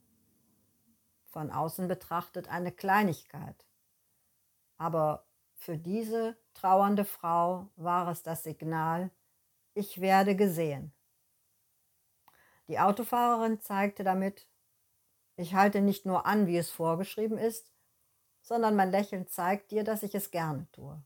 Von 1.26 1.50
außen 1.50 1.88
betrachtet 1.88 2.48
eine 2.48 2.72
Kleinigkeit. 2.72 3.66
Aber 4.78 5.26
für 5.60 5.78
diese 5.78 6.38
trauernde 6.54 7.06
Frau 7.06 7.70
war 7.76 8.08
es 8.08 8.24
das 8.24 8.44
Signal, 8.44 9.12
ich 9.74 10.00
werde 10.02 10.36
gesehen. 10.36 10.94
Die 12.68 12.80
Autofahrerin 12.80 13.60
zeigte 13.60 14.04
damit, 14.04 14.48
ich 15.36 15.54
halte 15.54 15.82
nicht 15.82 16.06
nur 16.06 16.26
an, 16.26 16.48
wie 16.48 16.58
es 16.58 16.70
vorgeschrieben 16.70 17.38
ist, 17.38 17.72
sondern 18.42 18.76
mein 18.76 18.90
Lächeln 18.90 19.28
zeigt 19.28 19.72
dir, 19.72 19.84
dass 19.84 20.04
ich 20.04 20.16
es 20.16 20.32
gerne 20.32 20.68
tue. 20.72 21.02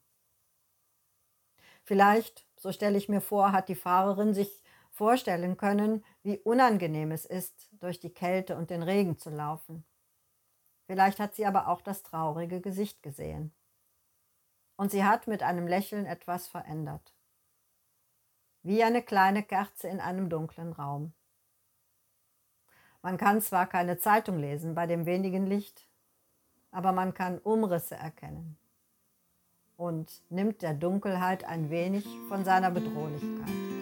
Vielleicht, 1.83 2.47
so 2.55 2.71
stelle 2.71 2.97
ich 2.97 3.09
mir 3.09 3.21
vor, 3.21 3.51
hat 3.51 3.69
die 3.69 3.75
Fahrerin 3.75 4.33
sich 4.33 4.61
vorstellen 4.91 5.57
können, 5.57 6.05
wie 6.21 6.37
unangenehm 6.37 7.11
es 7.11 7.25
ist, 7.25 7.69
durch 7.71 7.99
die 7.99 8.13
Kälte 8.13 8.55
und 8.55 8.69
den 8.69 8.83
Regen 8.83 9.17
zu 9.17 9.31
laufen. 9.31 9.83
Vielleicht 10.85 11.19
hat 11.19 11.33
sie 11.33 11.45
aber 11.45 11.67
auch 11.67 11.81
das 11.81 12.03
traurige 12.03 12.61
Gesicht 12.61 13.01
gesehen 13.01 13.53
und 14.75 14.91
sie 14.91 15.03
hat 15.03 15.27
mit 15.27 15.43
einem 15.43 15.67
Lächeln 15.67 16.05
etwas 16.05 16.47
verändert. 16.47 17.13
Wie 18.61 18.83
eine 18.83 19.01
kleine 19.01 19.43
Kerze 19.43 19.87
in 19.87 19.99
einem 19.99 20.29
dunklen 20.29 20.73
Raum. 20.73 21.13
Man 23.01 23.17
kann 23.17 23.41
zwar 23.41 23.67
keine 23.67 23.97
Zeitung 23.97 24.39
lesen 24.39 24.75
bei 24.75 24.87
dem 24.87 25.05
wenigen 25.05 25.45
Licht, 25.45 25.87
aber 26.71 26.93
man 26.93 27.13
kann 27.13 27.39
Umrisse 27.39 27.95
erkennen 27.95 28.57
und 29.75 30.21
nimmt 30.29 30.61
der 30.61 30.73
Dunkelheit 30.73 31.43
ein 31.43 31.69
wenig 31.69 32.05
von 32.29 32.45
seiner 32.45 32.71
Bedrohlichkeit. 32.71 33.72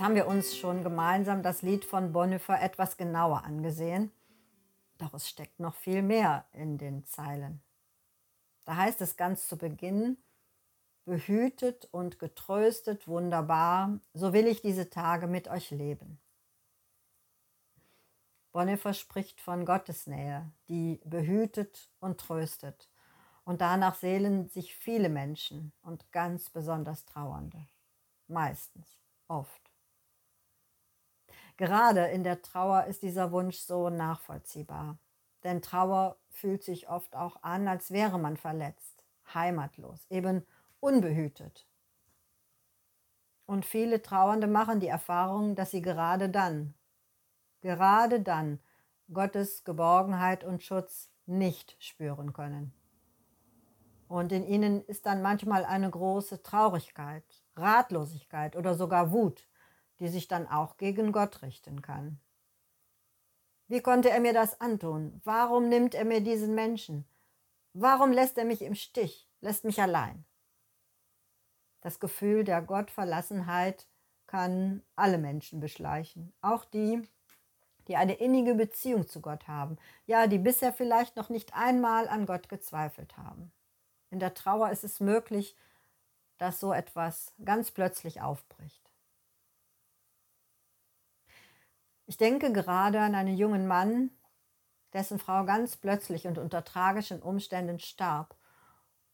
Jetzt 0.00 0.06
haben 0.06 0.14
wir 0.14 0.28
uns 0.28 0.56
schon 0.56 0.82
gemeinsam 0.82 1.42
das 1.42 1.60
Lied 1.60 1.84
von 1.84 2.12
Bonhoeffer 2.12 2.58
etwas 2.62 2.96
genauer 2.96 3.44
angesehen. 3.44 4.10
Doch 4.96 5.12
es 5.12 5.28
steckt 5.28 5.60
noch 5.60 5.74
viel 5.74 6.00
mehr 6.00 6.46
in 6.54 6.78
den 6.78 7.04
Zeilen. 7.04 7.60
Da 8.64 8.76
heißt 8.76 9.02
es 9.02 9.18
ganz 9.18 9.46
zu 9.46 9.58
Beginn, 9.58 10.16
behütet 11.04 11.86
und 11.92 12.18
getröstet 12.18 13.08
wunderbar, 13.08 14.00
so 14.14 14.32
will 14.32 14.46
ich 14.46 14.62
diese 14.62 14.88
Tage 14.88 15.26
mit 15.26 15.48
euch 15.48 15.70
leben. 15.70 16.18
Bonhoeffer 18.52 18.94
spricht 18.94 19.38
von 19.38 19.66
Gottesnähe, 19.66 20.50
die 20.70 21.02
behütet 21.04 21.90
und 22.00 22.18
tröstet. 22.18 22.88
Und 23.44 23.60
danach 23.60 23.96
sehlen 23.96 24.48
sich 24.48 24.74
viele 24.74 25.10
Menschen 25.10 25.74
und 25.82 26.10
ganz 26.10 26.48
besonders 26.48 27.04
Trauernde. 27.04 27.66
Meistens 28.28 28.96
oft. 29.28 29.69
Gerade 31.60 32.06
in 32.06 32.24
der 32.24 32.40
Trauer 32.40 32.84
ist 32.84 33.02
dieser 33.02 33.32
Wunsch 33.32 33.58
so 33.58 33.90
nachvollziehbar. 33.90 34.96
Denn 35.44 35.60
Trauer 35.60 36.16
fühlt 36.30 36.64
sich 36.64 36.88
oft 36.88 37.14
auch 37.14 37.42
an, 37.42 37.68
als 37.68 37.90
wäre 37.90 38.18
man 38.18 38.38
verletzt, 38.38 39.04
heimatlos, 39.34 40.06
eben 40.08 40.46
unbehütet. 40.80 41.68
Und 43.44 43.66
viele 43.66 44.00
Trauernde 44.00 44.46
machen 44.46 44.80
die 44.80 44.88
Erfahrung, 44.88 45.54
dass 45.54 45.70
sie 45.70 45.82
gerade 45.82 46.30
dann, 46.30 46.72
gerade 47.60 48.22
dann 48.22 48.58
Gottes 49.12 49.62
Geborgenheit 49.62 50.44
und 50.44 50.62
Schutz 50.62 51.10
nicht 51.26 51.76
spüren 51.78 52.32
können. 52.32 52.72
Und 54.08 54.32
in 54.32 54.46
ihnen 54.46 54.82
ist 54.86 55.04
dann 55.04 55.20
manchmal 55.20 55.66
eine 55.66 55.90
große 55.90 56.42
Traurigkeit, 56.42 57.44
Ratlosigkeit 57.54 58.56
oder 58.56 58.74
sogar 58.74 59.12
Wut, 59.12 59.46
die 60.00 60.08
sich 60.08 60.28
dann 60.28 60.48
auch 60.48 60.76
gegen 60.78 61.12
Gott 61.12 61.42
richten 61.42 61.82
kann. 61.82 62.18
Wie 63.68 63.80
konnte 63.80 64.10
er 64.10 64.20
mir 64.20 64.32
das 64.32 64.60
antun? 64.60 65.20
Warum 65.22 65.68
nimmt 65.68 65.94
er 65.94 66.04
mir 66.04 66.20
diesen 66.20 66.54
Menschen? 66.54 67.06
Warum 67.72 68.10
lässt 68.10 68.36
er 68.36 68.44
mich 68.44 68.62
im 68.62 68.74
Stich, 68.74 69.28
lässt 69.40 69.64
mich 69.64 69.80
allein? 69.80 70.24
Das 71.82 72.00
Gefühl 72.00 72.42
der 72.42 72.62
Gottverlassenheit 72.62 73.86
kann 74.26 74.82
alle 74.96 75.18
Menschen 75.18 75.60
beschleichen, 75.60 76.32
auch 76.40 76.64
die, 76.64 77.08
die 77.88 77.96
eine 77.96 78.14
innige 78.14 78.54
Beziehung 78.54 79.06
zu 79.06 79.20
Gott 79.20 79.48
haben, 79.48 79.76
ja, 80.06 80.26
die 80.26 80.38
bisher 80.38 80.72
vielleicht 80.72 81.16
noch 81.16 81.28
nicht 81.28 81.54
einmal 81.54 82.08
an 82.08 82.26
Gott 82.26 82.48
gezweifelt 82.48 83.16
haben. 83.16 83.52
In 84.10 84.18
der 84.18 84.34
Trauer 84.34 84.70
ist 84.70 84.84
es 84.84 85.00
möglich, 85.00 85.56
dass 86.38 86.58
so 86.58 86.72
etwas 86.72 87.34
ganz 87.44 87.70
plötzlich 87.70 88.20
aufbricht. 88.20 88.89
Ich 92.10 92.16
denke 92.16 92.52
gerade 92.52 93.00
an 93.00 93.14
einen 93.14 93.36
jungen 93.36 93.68
Mann, 93.68 94.10
dessen 94.92 95.20
Frau 95.20 95.44
ganz 95.44 95.76
plötzlich 95.76 96.26
und 96.26 96.38
unter 96.38 96.64
tragischen 96.64 97.22
Umständen 97.22 97.78
starb 97.78 98.34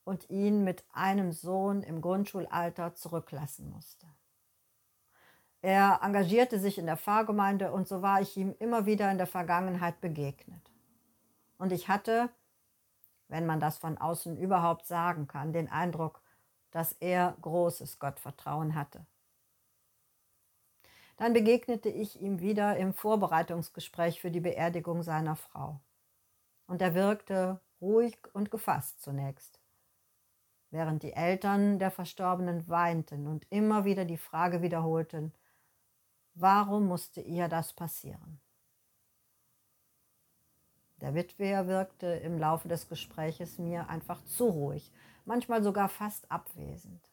und 0.05 0.31
ihn 0.31 0.65
mit 0.65 0.83
einem 0.95 1.31
Sohn 1.31 1.83
im 1.83 2.01
Grundschulalter 2.01 2.95
zurücklassen 2.95 3.69
musste. 3.69 4.07
Er 5.61 6.01
engagierte 6.03 6.59
sich 6.59 6.79
in 6.79 6.87
der 6.87 6.97
Pfarrgemeinde 6.97 7.71
und 7.71 7.87
so 7.87 8.01
war 8.01 8.23
ich 8.23 8.35
ihm 8.39 8.55
immer 8.61 8.87
wieder 8.87 9.11
in 9.11 9.19
der 9.19 9.27
Vergangenheit 9.27 10.01
begegnet. 10.01 10.73
Und 11.59 11.73
ich 11.73 11.91
hatte, 11.91 12.31
wenn 13.29 13.45
man 13.45 13.61
das 13.61 13.77
von 13.77 13.99
außen 13.99 14.39
überhaupt 14.39 14.87
sagen 14.87 15.27
kann, 15.27 15.53
den 15.53 15.71
Eindruck, 15.71 16.23
dass 16.71 16.93
er 16.93 17.37
großes 17.43 17.99
Gottvertrauen 17.99 18.75
hatte. 18.75 19.05
Dann 21.17 21.33
begegnete 21.33 21.89
ich 21.89 22.21
ihm 22.21 22.41
wieder 22.41 22.77
im 22.77 22.93
Vorbereitungsgespräch 22.93 24.21
für 24.21 24.31
die 24.31 24.41
Beerdigung 24.41 25.03
seiner 25.03 25.37
Frau. 25.37 25.81
Und 26.67 26.83
er 26.83 26.95
wirkte 26.95 27.61
ruhig 27.81 28.19
und 28.33 28.51
gefasst 28.51 29.01
zunächst. 29.03 29.61
während 30.71 31.03
die 31.03 31.13
Eltern 31.13 31.79
der 31.79 31.91
Verstorbenen 31.91 32.69
weinten 32.69 33.27
und 33.27 33.47
immer 33.51 33.85
wieder 33.85 34.05
die 34.05 34.19
Frage 34.19 34.63
wiederholten, 34.63 35.33
warum 36.35 36.87
musste 36.87 37.21
ihr 37.21 37.49
das 37.49 37.73
passieren? 37.73 38.41
Der 41.01 41.15
Witwer 41.15 41.67
wirkte 41.67 42.07
im 42.07 42.39
Laufe 42.39 42.69
des 42.69 42.89
Gespräches 42.89 43.59
mir 43.59 43.89
einfach 43.89 44.25
zu 44.25 44.47
ruhig, 44.47 44.93
manchmal 45.25 45.63
sogar 45.63 45.89
fast 45.89 46.31
abwesend. 46.31 47.09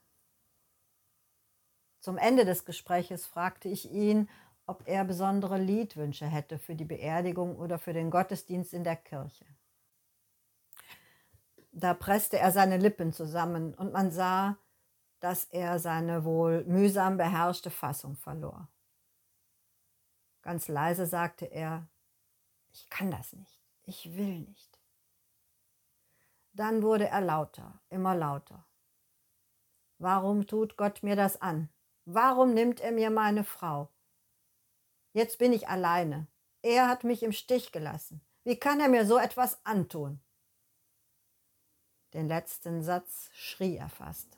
Zum 2.03 2.17
Ende 2.17 2.43
des 2.43 2.65
Gespräches 2.65 3.25
fragte 3.25 3.69
ich 3.69 3.89
ihn, 3.89 4.29
ob 4.65 4.85
er 4.89 5.05
besondere 5.05 5.57
Liedwünsche 5.57 6.25
hätte 6.25 6.59
für 6.59 6.75
die 6.75 6.83
Beerdigung 6.83 7.55
oder 7.55 7.79
für 7.79 7.93
den 7.93 8.11
Gottesdienst 8.11 8.73
in 8.73 8.83
der 8.83 8.97
Kirche. 8.97 9.45
Da 11.71 11.93
presste 11.93 12.37
er 12.37 12.51
seine 12.51 12.75
Lippen 12.75 13.13
zusammen 13.13 13.73
und 13.75 13.93
man 13.93 14.11
sah, 14.11 14.57
dass 15.21 15.45
er 15.45 15.79
seine 15.79 16.25
wohl 16.25 16.65
mühsam 16.65 17.15
beherrschte 17.15 17.71
Fassung 17.71 18.17
verlor. 18.17 18.67
Ganz 20.41 20.67
leise 20.67 21.05
sagte 21.05 21.45
er, 21.45 21.87
ich 22.73 22.89
kann 22.89 23.11
das 23.11 23.31
nicht, 23.31 23.61
ich 23.83 24.17
will 24.17 24.41
nicht. 24.41 24.77
Dann 26.51 26.83
wurde 26.83 27.07
er 27.07 27.21
lauter, 27.21 27.79
immer 27.89 28.13
lauter. 28.13 28.65
Warum 29.99 30.47
tut 30.47 30.75
Gott 30.75 31.01
mir 31.01 31.15
das 31.15 31.41
an? 31.41 31.69
Warum 32.05 32.53
nimmt 32.53 32.81
er 32.81 32.91
mir 32.91 33.09
meine 33.09 33.43
Frau? 33.43 33.89
Jetzt 35.13 35.37
bin 35.37 35.53
ich 35.53 35.69
alleine. 35.69 36.27
Er 36.61 36.87
hat 36.87 37.03
mich 37.03 37.23
im 37.23 37.31
Stich 37.31 37.71
gelassen. 37.71 38.21
Wie 38.43 38.57
kann 38.57 38.79
er 38.79 38.89
mir 38.89 39.05
so 39.05 39.17
etwas 39.17 39.65
antun? 39.65 40.19
Den 42.13 42.27
letzten 42.27 42.83
Satz 42.83 43.29
schrie 43.33 43.77
er 43.77 43.89
fast. 43.89 44.37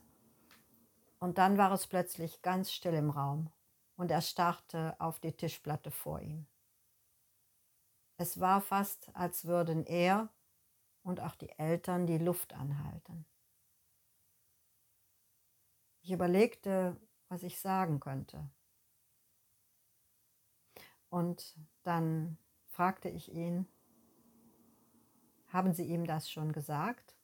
Und 1.19 1.37
dann 1.37 1.57
war 1.57 1.71
es 1.71 1.87
plötzlich 1.87 2.41
ganz 2.41 2.71
still 2.71 2.93
im 2.93 3.09
Raum 3.09 3.51
und 3.95 4.11
er 4.11 4.21
starrte 4.21 4.95
auf 4.99 5.19
die 5.19 5.31
Tischplatte 5.31 5.91
vor 5.91 6.19
ihm. 6.21 6.45
Es 8.17 8.39
war 8.39 8.61
fast, 8.61 9.09
als 9.13 9.45
würden 9.45 9.85
er 9.85 10.29
und 11.03 11.19
auch 11.19 11.35
die 11.35 11.49
Eltern 11.57 12.05
die 12.05 12.17
Luft 12.17 12.53
anhalten. 12.53 13.25
Ich 16.01 16.11
überlegte, 16.11 16.95
was 17.29 17.43
ich 17.43 17.59
sagen 17.59 17.99
könnte. 17.99 18.49
Und 21.09 21.55
dann 21.83 22.37
fragte 22.67 23.09
ich 23.09 23.31
ihn, 23.31 23.67
haben 25.47 25.73
Sie 25.73 25.85
ihm 25.85 26.05
das 26.05 26.29
schon 26.29 26.51
gesagt? 26.51 27.15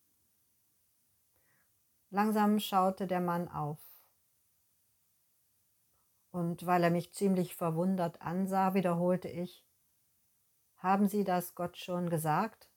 Langsam 2.10 2.60
schaute 2.60 3.08
der 3.08 3.22
Mann 3.22 3.48
auf. 3.48 3.80
Und 6.32 6.66
weil 6.66 6.84
er 6.84 6.90
mich 6.90 7.14
ziemlich 7.14 7.56
verwundert 7.56 8.22
ansah, 8.22 8.74
wiederholte 8.74 9.28
ich, 9.28 9.66
haben 10.78 11.08
Sie 11.08 11.24
das 11.24 11.56
Gott 11.56 11.78
schon 11.78 12.10
gesagt? 12.10 12.70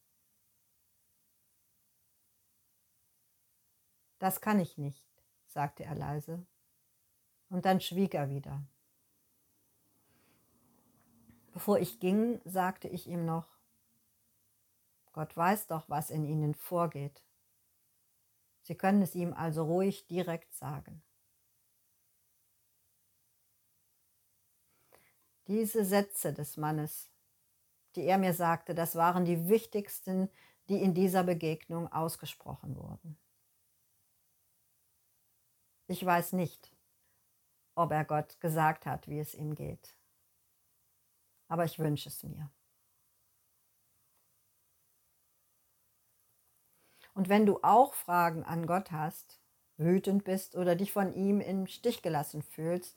Das 4.19 4.40
kann 4.40 4.59
ich 4.59 4.78
nicht, 4.78 5.07
sagte 5.47 5.85
er 5.85 5.95
leise 5.95 6.47
und 7.55 7.67
dann 7.67 7.81
schwieg 7.81 8.15
er 8.15 8.29
wieder. 8.31 8.67
Bevor 11.53 11.79
ich 11.79 12.01
ging, 12.01 12.41
sagte 12.45 12.89
ich 12.89 13.07
ihm 13.07 13.25
noch, 13.25 13.47
Gott 15.13 15.37
weiß 15.37 15.69
doch, 15.69 15.89
was 15.89 16.11
in 16.11 16.25
Ihnen 16.25 16.57
vorgeht. 16.57 17.23
Sie 18.63 18.75
können 18.75 19.03
es 19.03 19.15
ihm 19.15 19.33
also 19.33 19.63
ruhig 19.67 20.09
direkt 20.09 20.53
sagen. 20.53 21.01
Diese 25.47 25.85
Sätze 25.85 26.33
des 26.33 26.57
Mannes, 26.57 27.09
die 27.95 28.03
er 28.03 28.19
mir 28.19 28.35
sagte, 28.35 28.75
das 28.75 28.97
waren 28.97 29.25
die 29.25 29.49
wichtigsten, 29.49 30.29
die 30.69 30.83
in 30.83 30.93
dieser 30.93 31.23
Begegnung 31.23 31.87
ausgesprochen 31.93 32.75
wurden. 32.75 33.17
Ich 35.87 36.05
weiß 36.05 36.33
nicht, 36.33 36.74
ob 37.75 37.93
er 37.93 38.05
Gott 38.05 38.41
gesagt 38.41 38.87
hat, 38.87 39.09
wie 39.09 39.19
es 39.19 39.35
ihm 39.35 39.55
geht. 39.55 39.97
Aber 41.49 41.65
ich 41.65 41.79
wünsche 41.79 42.09
es 42.09 42.23
mir. 42.23 42.51
Und 47.15 47.29
wenn 47.29 47.47
du 47.47 47.61
auch 47.63 47.95
Fragen 47.95 48.43
an 48.45 48.67
Gott 48.67 48.91
hast, 48.91 49.41
wütend 49.77 50.25
bist 50.25 50.57
oder 50.57 50.75
dich 50.75 50.93
von 50.93 51.15
ihm 51.15 51.41
im 51.41 51.67
Stich 51.67 52.03
gelassen 52.03 52.43
fühlst, 52.43 52.97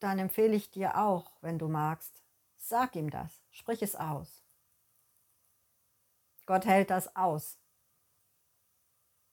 dann 0.00 0.18
empfehle 0.18 0.54
ich 0.54 0.70
dir 0.70 0.98
auch, 0.98 1.32
wenn 1.40 1.58
du 1.58 1.68
magst, 1.68 2.22
sag 2.56 2.96
ihm 2.96 3.10
das, 3.10 3.42
sprich 3.50 3.82
es 3.82 3.94
aus. 3.96 4.42
Gott 6.46 6.66
hält 6.66 6.90
das 6.90 7.14
aus 7.16 7.58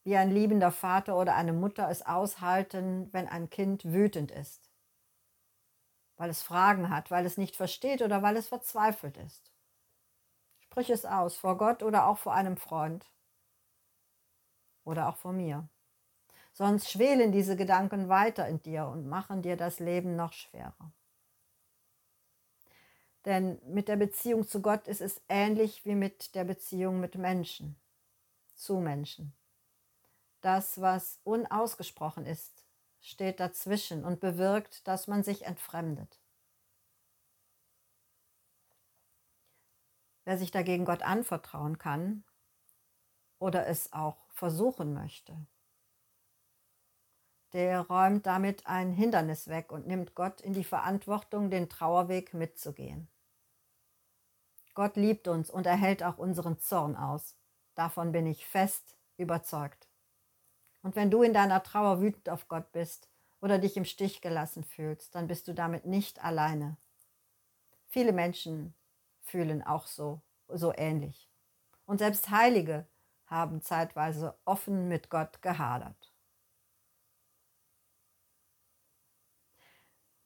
wie 0.03 0.17
ein 0.17 0.31
liebender 0.31 0.71
Vater 0.71 1.17
oder 1.17 1.35
eine 1.35 1.53
Mutter 1.53 1.89
es 1.89 2.05
aushalten, 2.05 3.11
wenn 3.13 3.27
ein 3.27 3.49
Kind 3.49 3.85
wütend 3.85 4.31
ist, 4.31 4.69
weil 6.17 6.29
es 6.29 6.41
Fragen 6.41 6.89
hat, 6.89 7.09
weil 7.09 7.25
es 7.25 7.37
nicht 7.37 7.55
versteht 7.55 8.01
oder 8.01 8.21
weil 8.21 8.35
es 8.35 8.49
verzweifelt 8.49 9.17
ist. 9.17 9.51
Sprich 10.59 10.89
es 10.89 11.05
aus 11.05 11.37
vor 11.37 11.57
Gott 11.57 11.83
oder 11.83 12.07
auch 12.07 12.17
vor 12.17 12.33
einem 12.33 12.57
Freund 12.57 13.05
oder 14.83 15.07
auch 15.07 15.17
vor 15.17 15.33
mir. 15.33 15.67
Sonst 16.51 16.91
schwelen 16.91 17.31
diese 17.31 17.55
Gedanken 17.55 18.09
weiter 18.09 18.47
in 18.47 18.61
dir 18.61 18.87
und 18.87 19.07
machen 19.07 19.41
dir 19.41 19.57
das 19.57 19.79
Leben 19.79 20.15
noch 20.15 20.33
schwerer. 20.33 20.91
Denn 23.25 23.59
mit 23.65 23.87
der 23.87 23.95
Beziehung 23.95 24.45
zu 24.45 24.61
Gott 24.61 24.87
ist 24.87 25.01
es 25.01 25.21
ähnlich 25.29 25.85
wie 25.85 25.95
mit 25.95 26.35
der 26.35 26.43
Beziehung 26.43 26.99
mit 26.99 27.15
Menschen, 27.15 27.75
zu 28.53 28.79
Menschen. 28.79 29.33
Das, 30.43 30.81
was 30.81 31.21
unausgesprochen 31.23 32.25
ist, 32.25 32.65
steht 32.99 33.39
dazwischen 33.39 34.03
und 34.03 34.19
bewirkt, 34.19 34.85
dass 34.89 35.07
man 35.07 35.23
sich 35.23 35.45
entfremdet. 35.45 36.19
Wer 40.25 40.37
sich 40.37 40.51
dagegen 40.51 40.83
Gott 40.83 41.01
anvertrauen 41.01 41.77
kann 41.77 42.25
oder 43.39 43.67
es 43.67 43.93
auch 43.93 44.17
versuchen 44.31 44.93
möchte, 44.93 45.47
der 47.53 47.79
räumt 47.79 48.25
damit 48.25 48.67
ein 48.67 48.91
Hindernis 48.91 49.47
weg 49.47 49.71
und 49.71 49.87
nimmt 49.87 50.13
Gott 50.13 50.41
in 50.41 50.51
die 50.51 50.65
Verantwortung, 50.65 51.51
den 51.51 51.69
Trauerweg 51.69 52.33
mitzugehen. 52.33 53.07
Gott 54.73 54.97
liebt 54.97 55.29
uns 55.29 55.49
und 55.49 55.67
erhält 55.67 56.03
auch 56.03 56.17
unseren 56.17 56.59
Zorn 56.59 56.97
aus. 56.97 57.37
Davon 57.75 58.11
bin 58.11 58.27
ich 58.27 58.45
fest 58.45 58.97
überzeugt. 59.15 59.87
Und 60.83 60.95
wenn 60.97 61.09
du 61.09 61.23
in 61.23 61.33
deiner 61.33 61.63
Trauer 61.63 62.01
wütend 62.01 62.29
auf 62.29 62.47
Gott 62.47 62.71
bist 62.73 63.09
oder 63.41 63.57
dich 63.57 63.77
im 63.77 63.85
Stich 63.85 64.21
gelassen 64.21 64.63
fühlst, 64.63 65.15
dann 65.15 65.27
bist 65.27 65.47
du 65.47 65.53
damit 65.53 65.85
nicht 65.85 66.23
alleine. 66.23 66.77
Viele 67.87 68.11
Menschen 68.11 68.75
fühlen 69.21 69.63
auch 69.63 69.87
so, 69.87 70.21
so 70.49 70.73
ähnlich. 70.75 71.29
Und 71.85 71.99
selbst 71.99 72.29
Heilige 72.29 72.85
haben 73.27 73.61
zeitweise 73.61 74.37
offen 74.45 74.87
mit 74.89 75.09
Gott 75.09 75.41
gehadert. 75.41 76.11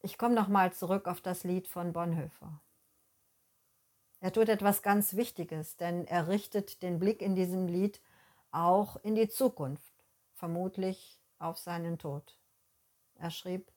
Ich 0.02 0.17
komme 0.17 0.36
nochmal 0.36 0.74
zurück 0.74 1.08
auf 1.08 1.22
das 1.22 1.43
Lied 1.43 1.67
von 1.67 1.93
Bonhoeffer. 1.93 2.62
Er 4.22 4.32
tut 4.32 4.50
etwas 4.50 4.82
ganz 4.82 5.15
Wichtiges, 5.15 5.78
denn 5.78 6.08
er 6.08 6.28
richtet 6.28 6.82
den 6.82 6.98
Blick 6.98 7.22
in 7.22 7.36
diesem 7.36 7.67
Lied 7.67 8.02
auch 8.52 8.96
in 9.04 9.13
die 9.13 9.28
Zukunft 9.28 9.96
vermutlich 10.38 11.19
auf 11.39 11.58
seinen 11.58 11.97
Tod. 11.97 12.38
Er 13.15 13.32
schrieb, 13.32 13.71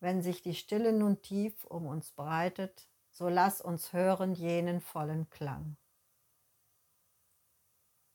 wenn 0.00 0.20
sich 0.20 0.42
die 0.42 0.54
Stille 0.54 0.92
nun 0.92 1.22
tief 1.22 1.64
um 1.64 1.86
uns 1.86 2.10
breitet, 2.10 2.88
so 3.12 3.28
lass 3.28 3.60
uns 3.60 3.92
hören 3.92 4.34
jenen 4.34 4.80
vollen 4.80 5.30
Klang. 5.30 5.76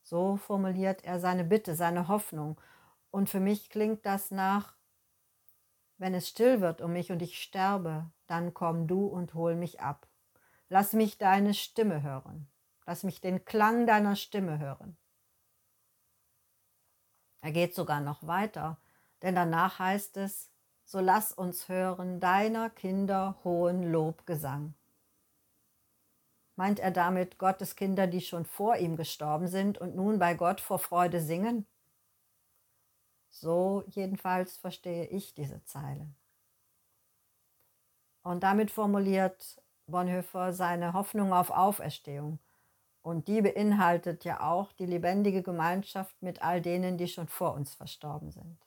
So 0.04 0.38
formuliert 0.38 1.04
er 1.04 1.20
seine 1.20 1.44
Bitte, 1.44 1.76
seine 1.76 2.08
Hoffnung, 2.08 2.60
und 3.10 3.30
für 3.30 3.40
mich 3.40 3.70
klingt 3.70 4.06
das 4.06 4.32
nach, 4.32 4.76
wenn 5.98 6.14
es 6.14 6.28
still 6.28 6.62
wird 6.62 6.82
um 6.82 6.94
mich 6.94 7.12
und 7.12 7.22
ich 7.22 7.42
sterbe, 7.42 8.12
dann 8.28 8.54
komm 8.54 8.88
du 8.88 9.08
und 9.08 9.34
hol 9.34 9.56
mich 9.56 9.80
ab. 9.80 10.08
Lass 10.70 10.94
mich 10.94 11.18
deine 11.18 11.54
Stimme 11.54 12.04
hören. 12.04 12.48
Lass 12.86 13.04
mich 13.04 13.22
den 13.22 13.46
Klang 13.46 13.88
deiner 13.88 14.16
Stimme 14.16 14.60
hören. 14.60 14.98
Er 17.42 17.52
geht 17.52 17.76
sogar 17.76 18.02
noch 18.02 18.26
weiter, 18.26 18.78
denn 19.22 19.36
danach 19.36 19.80
heißt 19.80 20.18
es, 20.18 20.50
so 20.86 21.00
lass 21.00 21.34
uns 21.34 21.68
hören 21.70 22.20
deiner 22.20 22.70
Kinder 22.70 23.38
hohen 23.44 23.92
Lobgesang. 23.92 24.74
Meint 26.56 26.80
er 26.80 26.92
damit 26.92 27.38
Gottes 27.38 27.76
Kinder, 27.76 28.08
die 28.08 28.22
schon 28.22 28.46
vor 28.46 28.78
ihm 28.78 28.96
gestorben 28.96 29.48
sind 29.48 29.78
und 29.78 29.96
nun 29.96 30.18
bei 30.18 30.34
Gott 30.34 30.60
vor 30.60 30.80
Freude 30.80 31.22
singen? 31.22 31.68
So 33.30 33.84
jedenfalls 33.88 34.58
verstehe 34.58 35.06
ich 35.06 35.36
diese 35.36 35.64
Zeile. 35.66 36.08
Und 38.24 38.42
damit 38.42 38.72
formuliert 38.72 39.62
Bonhoeffer 39.86 40.52
seine 40.52 40.94
Hoffnung 40.94 41.32
auf 41.32 41.50
Auferstehung. 41.50 42.40
Und 43.08 43.30
die 43.30 43.42
beinhaltet 43.42 44.26
ja 44.26 44.42
auch 44.42 44.74
die 44.74 44.86
lebendige 44.86 45.42
Gemeinschaft 45.42 46.22
mit 46.22 46.42
all 46.42 46.62
denen, 46.62 46.98
die 46.98 47.08
schon 47.08 47.30
vor 47.30 47.54
uns 47.54 47.74
verstorben 47.74 48.32
sind. 48.32 48.60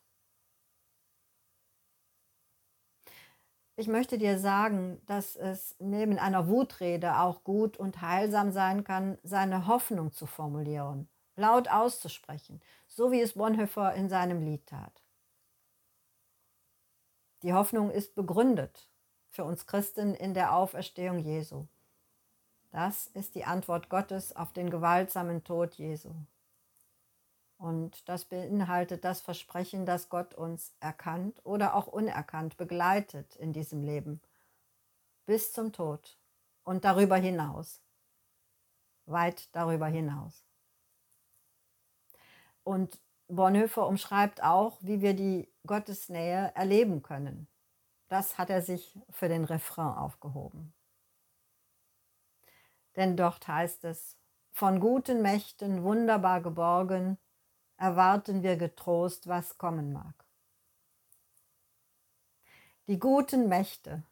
Ich 3.76 3.86
möchte 3.86 4.16
dir 4.16 4.38
sagen, 4.38 5.02
dass 5.04 5.36
es 5.36 5.76
neben 5.78 6.18
einer 6.18 6.48
Wutrede 6.48 7.18
auch 7.18 7.44
gut 7.44 7.76
und 7.76 8.00
heilsam 8.00 8.50
sein 8.50 8.82
kann, 8.82 9.18
seine 9.22 9.66
Hoffnung 9.66 10.10
zu 10.10 10.24
formulieren, 10.24 11.10
laut 11.36 11.68
auszusprechen, 11.68 12.62
so 12.86 13.12
wie 13.12 13.20
es 13.20 13.34
Bonhoeffer 13.34 13.92
in 13.92 14.08
seinem 14.08 14.42
Lied 14.42 14.66
tat. 14.66 15.02
Die 17.42 17.52
Hoffnung 17.52 17.90
ist 17.90 18.14
begründet 18.14 18.88
für 19.28 19.44
uns 19.44 19.66
Christen 19.66 20.14
in 20.14 20.32
der 20.32 20.56
Auferstehung 20.56 21.18
Jesu. 21.18 21.66
Das 22.70 23.08
ist 23.08 23.34
die 23.34 23.44
Antwort 23.44 23.88
Gottes 23.88 24.34
auf 24.34 24.52
den 24.52 24.70
gewaltsamen 24.70 25.42
Tod 25.42 25.74
Jesu. 25.74 26.14
Und 27.58 28.08
das 28.08 28.24
beinhaltet 28.24 29.04
das 29.04 29.20
Versprechen, 29.20 29.84
dass 29.84 30.08
Gott 30.08 30.34
uns 30.34 30.72
erkannt 30.80 31.44
oder 31.44 31.74
auch 31.74 31.88
unerkannt 31.88 32.56
begleitet 32.56 33.36
in 33.36 33.52
diesem 33.52 33.82
Leben, 33.82 34.22
bis 35.26 35.52
zum 35.52 35.72
Tod 35.72 36.16
und 36.64 36.84
darüber 36.84 37.16
hinaus, 37.16 37.82
weit 39.04 39.54
darüber 39.54 39.88
hinaus. 39.88 40.44
Und 42.62 42.98
Bonhoeffer 43.28 43.86
umschreibt 43.86 44.42
auch, 44.42 44.78
wie 44.80 45.02
wir 45.02 45.14
die 45.14 45.52
Gottesnähe 45.66 46.52
erleben 46.54 47.02
können. 47.02 47.46
Das 48.08 48.38
hat 48.38 48.48
er 48.48 48.62
sich 48.62 48.98
für 49.10 49.28
den 49.28 49.44
Refrain 49.44 49.96
aufgehoben. 49.96 50.72
Denn 53.00 53.16
dort 53.16 53.48
heißt 53.48 53.84
es, 53.84 54.18
von 54.52 54.78
guten 54.78 55.22
Mächten 55.22 55.84
wunderbar 55.84 56.42
geborgen, 56.42 57.16
erwarten 57.78 58.42
wir 58.42 58.58
getrost, 58.58 59.26
was 59.26 59.56
kommen 59.56 59.94
mag. 59.94 60.26
Die 62.88 62.98
guten 62.98 63.48
Mächte, 63.48 64.02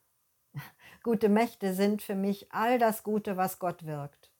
gute 1.03 1.29
Mächte 1.29 1.75
sind 1.75 2.01
für 2.01 2.15
mich 2.15 2.51
all 2.51 2.79
das 2.79 3.03
Gute, 3.03 3.37
was 3.37 3.59
Gott 3.59 3.85
wirkt. 3.85 4.31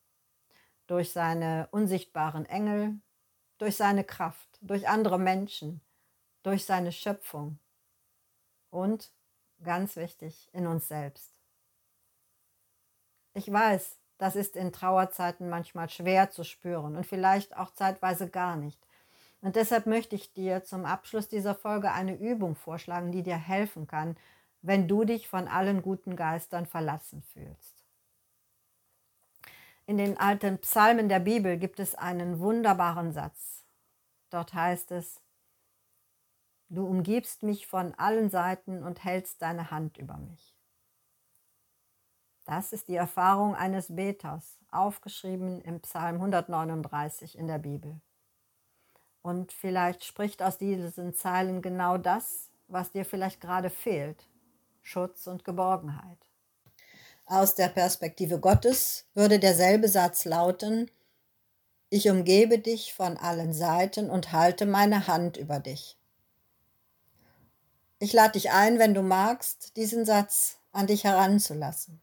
Durch 0.88 1.12
seine 1.12 1.68
unsichtbaren 1.70 2.44
Engel, 2.44 3.00
durch 3.58 3.76
seine 3.76 4.02
Kraft, 4.02 4.58
durch 4.62 4.88
andere 4.88 5.20
Menschen, 5.20 5.80
durch 6.42 6.64
seine 6.64 6.90
Schöpfung 6.90 7.60
und, 8.70 9.12
ganz 9.62 9.94
wichtig, 9.94 10.50
in 10.52 10.66
uns 10.66 10.88
selbst. 10.88 11.40
Ich 13.32 13.52
weiß, 13.52 13.99
das 14.20 14.36
ist 14.36 14.54
in 14.54 14.70
Trauerzeiten 14.70 15.48
manchmal 15.48 15.88
schwer 15.88 16.30
zu 16.30 16.44
spüren 16.44 16.94
und 16.94 17.06
vielleicht 17.06 17.56
auch 17.56 17.72
zeitweise 17.72 18.28
gar 18.28 18.54
nicht. 18.56 18.78
Und 19.40 19.56
deshalb 19.56 19.86
möchte 19.86 20.14
ich 20.14 20.34
dir 20.34 20.62
zum 20.62 20.84
Abschluss 20.84 21.26
dieser 21.26 21.54
Folge 21.54 21.90
eine 21.92 22.14
Übung 22.14 22.54
vorschlagen, 22.54 23.12
die 23.12 23.22
dir 23.22 23.38
helfen 23.38 23.86
kann, 23.86 24.18
wenn 24.60 24.86
du 24.86 25.04
dich 25.04 25.26
von 25.26 25.48
allen 25.48 25.80
guten 25.80 26.16
Geistern 26.16 26.66
verlassen 26.66 27.22
fühlst. 27.22 27.82
In 29.86 29.96
den 29.96 30.18
alten 30.18 30.58
Psalmen 30.58 31.08
der 31.08 31.20
Bibel 31.20 31.56
gibt 31.56 31.80
es 31.80 31.94
einen 31.94 32.40
wunderbaren 32.40 33.12
Satz. 33.12 33.64
Dort 34.28 34.52
heißt 34.52 34.92
es, 34.92 35.22
Du 36.68 36.86
umgibst 36.86 37.42
mich 37.42 37.66
von 37.66 37.94
allen 37.94 38.30
Seiten 38.30 38.84
und 38.84 39.02
hältst 39.02 39.40
deine 39.42 39.72
Hand 39.72 39.96
über 39.96 40.18
mich. 40.18 40.59
Das 42.50 42.72
ist 42.72 42.88
die 42.88 42.96
Erfahrung 42.96 43.54
eines 43.54 43.94
Beters, 43.94 44.58
aufgeschrieben 44.72 45.62
im 45.62 45.78
Psalm 45.82 46.16
139 46.16 47.38
in 47.38 47.46
der 47.46 47.58
Bibel. 47.58 48.00
Und 49.22 49.52
vielleicht 49.52 50.02
spricht 50.02 50.42
aus 50.42 50.58
diesen 50.58 51.14
Zeilen 51.14 51.62
genau 51.62 51.96
das, 51.96 52.48
was 52.66 52.90
dir 52.90 53.04
vielleicht 53.04 53.40
gerade 53.40 53.70
fehlt, 53.70 54.26
Schutz 54.82 55.28
und 55.28 55.44
Geborgenheit. 55.44 56.18
Aus 57.24 57.54
der 57.54 57.68
Perspektive 57.68 58.40
Gottes 58.40 59.06
würde 59.14 59.38
derselbe 59.38 59.86
Satz 59.86 60.24
lauten, 60.24 60.90
ich 61.88 62.10
umgebe 62.10 62.58
dich 62.58 62.94
von 62.94 63.16
allen 63.16 63.52
Seiten 63.52 64.10
und 64.10 64.32
halte 64.32 64.66
meine 64.66 65.06
Hand 65.06 65.36
über 65.36 65.60
dich. 65.60 65.96
Ich 68.00 68.12
lade 68.12 68.32
dich 68.32 68.50
ein, 68.50 68.80
wenn 68.80 68.94
du 68.94 69.02
magst, 69.02 69.76
diesen 69.76 70.04
Satz 70.04 70.58
an 70.72 70.88
dich 70.88 71.04
heranzulassen, 71.04 72.02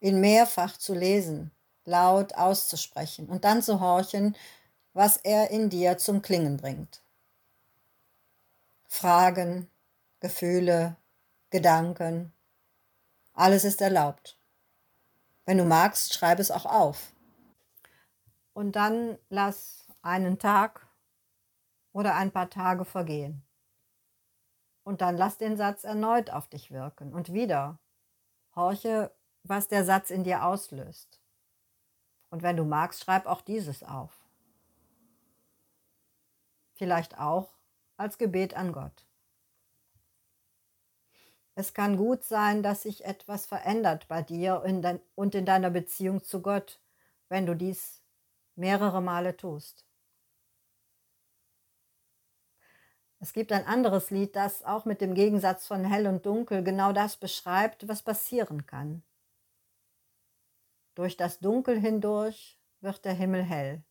ihn 0.00 0.20
mehrfach 0.20 0.76
zu 0.76 0.94
lesen, 0.94 1.50
laut 1.84 2.34
auszusprechen 2.34 3.26
und 3.28 3.44
dann 3.44 3.62
zu 3.62 3.80
horchen, 3.80 4.36
was 4.92 5.16
er 5.18 5.50
in 5.50 5.70
dir 5.70 5.98
zum 5.98 6.22
Klingen 6.22 6.56
bringt. 6.56 7.02
Fragen, 8.86 9.70
Gefühle, 10.20 10.96
Gedanken, 11.50 12.32
alles 13.34 13.64
ist 13.64 13.80
erlaubt. 13.80 14.38
Wenn 15.44 15.58
du 15.58 15.64
magst, 15.64 16.14
schreib 16.14 16.38
es 16.38 16.50
auch 16.50 16.66
auf. 16.66 17.12
Und 18.52 18.74
dann 18.74 19.18
lass 19.28 19.86
einen 20.02 20.38
Tag 20.38 20.86
oder 21.92 22.14
ein 22.14 22.32
paar 22.32 22.50
Tage 22.50 22.84
vergehen. 22.84 23.42
Und 24.82 25.00
dann 25.00 25.16
lass 25.16 25.36
den 25.36 25.56
Satz 25.56 25.84
erneut 25.84 26.30
auf 26.30 26.48
dich 26.48 26.70
wirken 26.70 27.12
und 27.12 27.32
wieder 27.32 27.78
horche, 28.54 29.10
was 29.48 29.68
der 29.68 29.84
Satz 29.84 30.10
in 30.10 30.24
dir 30.24 30.44
auslöst. 30.44 31.20
Und 32.30 32.42
wenn 32.42 32.56
du 32.56 32.64
magst, 32.64 33.04
schreib 33.04 33.26
auch 33.26 33.40
dieses 33.40 33.82
auf 33.82 34.26
vielleicht 36.76 37.18
auch 37.18 37.48
als 37.96 38.18
Gebet 38.18 38.56
an 38.56 38.72
Gott. 38.72 39.06
Es 41.54 41.72
kann 41.72 41.96
gut 41.96 42.22
sein, 42.22 42.62
dass 42.62 42.82
sich 42.82 43.06
etwas 43.06 43.46
verändert 43.46 44.08
bei 44.08 44.22
dir 44.22 44.62
und 45.14 45.34
in 45.34 45.46
deiner 45.46 45.70
Beziehung 45.70 46.22
zu 46.22 46.42
Gott, 46.42 46.80
wenn 47.30 47.46
du 47.46 47.56
dies 47.56 48.02
mehrere 48.54 49.00
Male 49.00 49.36
tust. 49.36 49.86
Es 53.18 53.32
gibt 53.32 53.52
ein 53.52 53.64
anderes 53.64 54.10
Lied, 54.10 54.36
das 54.36 54.62
auch 54.62 54.84
mit 54.84 55.00
dem 55.00 55.14
Gegensatz 55.14 55.66
von 55.66 55.84
hell 55.84 56.06
und 56.06 56.26
dunkel 56.26 56.62
genau 56.62 56.92
das 56.92 57.16
beschreibt, 57.16 57.88
was 57.88 58.02
passieren 58.02 58.66
kann. 58.66 59.02
Durch 60.96 61.18
das 61.18 61.40
Dunkel 61.40 61.78
hindurch 61.78 62.58
wird 62.80 63.04
der 63.04 63.12
Himmel 63.12 63.42
hell. 63.44 63.84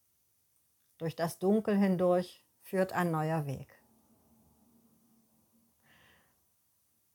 Durch 0.97 1.15
das 1.15 1.37
Dunkel 1.37 1.77
hindurch 1.77 2.43
führt 2.63 2.93
ein 2.93 3.11
neuer 3.11 3.45
Weg. 3.45 3.79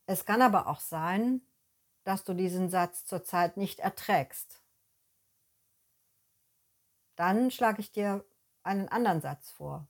Es 0.06 0.24
kann 0.24 0.42
aber 0.42 0.68
auch 0.68 0.78
sein, 0.78 1.42
dass 2.04 2.22
du 2.22 2.34
diesen 2.34 2.70
Satz 2.70 3.04
zurzeit 3.04 3.56
nicht 3.56 3.80
erträgst. 3.80 4.62
Dann 7.16 7.50
schlage 7.50 7.80
ich 7.80 7.90
dir 7.90 8.24
einen 8.62 8.88
anderen 8.88 9.20
Satz 9.20 9.50
vor. 9.50 9.88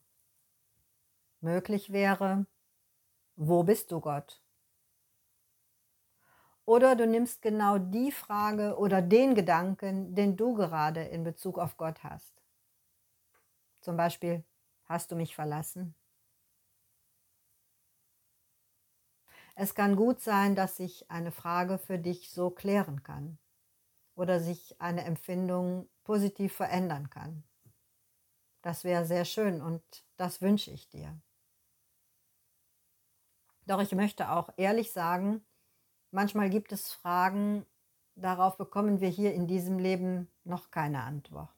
Möglich 1.42 1.92
wäre, 1.92 2.46
wo 3.36 3.64
bist 3.64 3.92
du 3.92 4.00
Gott? 4.00 4.42
Oder 6.70 6.94
du 6.94 7.04
nimmst 7.04 7.42
genau 7.42 7.78
die 7.78 8.12
Frage 8.12 8.78
oder 8.78 9.02
den 9.02 9.34
Gedanken, 9.34 10.14
den 10.14 10.36
du 10.36 10.54
gerade 10.54 11.02
in 11.02 11.24
Bezug 11.24 11.58
auf 11.58 11.76
Gott 11.76 12.04
hast. 12.04 12.44
Zum 13.80 13.96
Beispiel, 13.96 14.44
Hast 14.84 15.10
du 15.10 15.16
mich 15.16 15.34
verlassen? 15.34 15.96
Es 19.56 19.74
kann 19.74 19.96
gut 19.96 20.20
sein, 20.20 20.54
dass 20.54 20.76
sich 20.76 21.10
eine 21.10 21.32
Frage 21.32 21.76
für 21.78 21.98
dich 21.98 22.30
so 22.30 22.50
klären 22.50 23.02
kann 23.02 23.38
oder 24.14 24.38
sich 24.38 24.80
eine 24.80 25.02
Empfindung 25.02 25.88
positiv 26.04 26.52
verändern 26.54 27.10
kann. 27.10 27.42
Das 28.62 28.84
wäre 28.84 29.04
sehr 29.04 29.24
schön 29.24 29.60
und 29.60 29.82
das 30.16 30.40
wünsche 30.40 30.70
ich 30.70 30.88
dir. 30.88 31.20
Doch 33.66 33.80
ich 33.80 33.92
möchte 33.92 34.30
auch 34.30 34.50
ehrlich 34.56 34.92
sagen, 34.92 35.44
manchmal 36.10 36.50
gibt 36.50 36.72
es 36.72 36.92
Fragen, 36.92 37.66
darauf 38.16 38.56
bekommen 38.56 39.00
wir 39.00 39.08
hier 39.08 39.34
in 39.34 39.46
diesem 39.46 39.78
Leben 39.78 40.28
noch 40.44 40.70
keine 40.70 41.02
Antwort. 41.02 41.48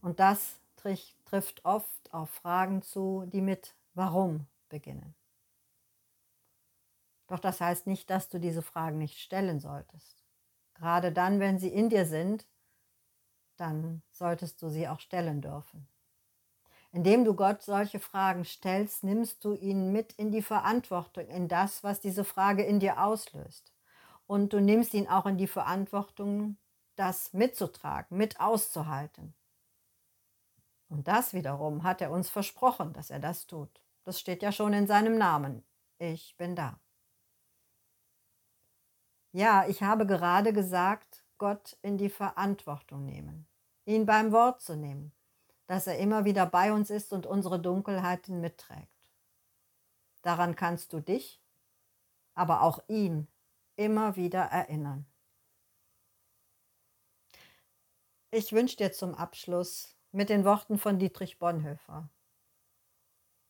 Und 0.00 0.20
das 0.20 0.60
trifft 0.76 1.64
oft 1.64 2.12
auf 2.12 2.30
Fragen 2.30 2.82
zu, 2.82 3.24
die 3.26 3.40
mit 3.40 3.74
Warum 3.94 4.46
beginnen. 4.68 5.14
Doch 7.26 7.38
das 7.38 7.60
heißt 7.60 7.86
nicht, 7.86 8.10
dass 8.10 8.28
du 8.28 8.38
diese 8.38 8.62
Fragen 8.62 8.98
nicht 8.98 9.18
stellen 9.18 9.60
solltest. 9.60 10.22
Gerade 10.74 11.12
dann, 11.12 11.40
wenn 11.40 11.58
sie 11.58 11.68
in 11.68 11.88
dir 11.88 12.04
sind, 12.04 12.46
dann 13.56 14.02
solltest 14.10 14.60
du 14.60 14.68
sie 14.68 14.88
auch 14.88 15.00
stellen 15.00 15.40
dürfen. 15.40 15.88
Indem 16.92 17.24
du 17.24 17.34
Gott 17.34 17.62
solche 17.62 17.98
Fragen 17.98 18.44
stellst, 18.44 19.04
nimmst 19.04 19.44
du 19.44 19.54
ihn 19.54 19.90
mit 19.90 20.12
in 20.12 20.30
die 20.30 20.42
Verantwortung, 20.42 21.26
in 21.28 21.48
das, 21.48 21.82
was 21.82 22.00
diese 22.00 22.24
Frage 22.24 22.62
in 22.62 22.78
dir 22.78 23.02
auslöst. 23.02 23.73
Und 24.26 24.52
du 24.52 24.60
nimmst 24.60 24.94
ihn 24.94 25.08
auch 25.08 25.26
in 25.26 25.36
die 25.36 25.46
Verantwortung, 25.46 26.56
das 26.96 27.32
mitzutragen, 27.32 28.16
mit 28.16 28.40
auszuhalten. 28.40 29.34
Und 30.88 31.08
das 31.08 31.34
wiederum 31.34 31.82
hat 31.82 32.00
er 32.00 32.10
uns 32.10 32.30
versprochen, 32.30 32.92
dass 32.92 33.10
er 33.10 33.18
das 33.18 33.46
tut. 33.46 33.82
Das 34.04 34.20
steht 34.20 34.42
ja 34.42 34.52
schon 34.52 34.72
in 34.72 34.86
seinem 34.86 35.18
Namen. 35.18 35.64
Ich 35.98 36.36
bin 36.36 36.54
da. 36.54 36.78
Ja, 39.32 39.66
ich 39.66 39.82
habe 39.82 40.06
gerade 40.06 40.52
gesagt, 40.52 41.24
Gott 41.38 41.76
in 41.82 41.98
die 41.98 42.10
Verantwortung 42.10 43.04
nehmen, 43.04 43.48
ihn 43.84 44.06
beim 44.06 44.30
Wort 44.30 44.62
zu 44.62 44.76
nehmen, 44.76 45.12
dass 45.66 45.86
er 45.88 45.98
immer 45.98 46.24
wieder 46.24 46.46
bei 46.46 46.72
uns 46.72 46.90
ist 46.90 47.12
und 47.12 47.26
unsere 47.26 47.58
Dunkelheiten 47.58 48.40
mitträgt. 48.40 49.10
Daran 50.22 50.54
kannst 50.54 50.92
du 50.92 51.00
dich, 51.00 51.42
aber 52.34 52.62
auch 52.62 52.78
ihn 52.88 53.26
immer 53.76 54.16
wieder 54.16 54.42
erinnern. 54.42 55.06
Ich 58.30 58.52
wünsche 58.52 58.76
dir 58.76 58.92
zum 58.92 59.14
Abschluss 59.14 59.96
mit 60.10 60.28
den 60.28 60.44
Worten 60.44 60.78
von 60.78 60.98
Dietrich 60.98 61.38
Bonhoeffer, 61.38 62.08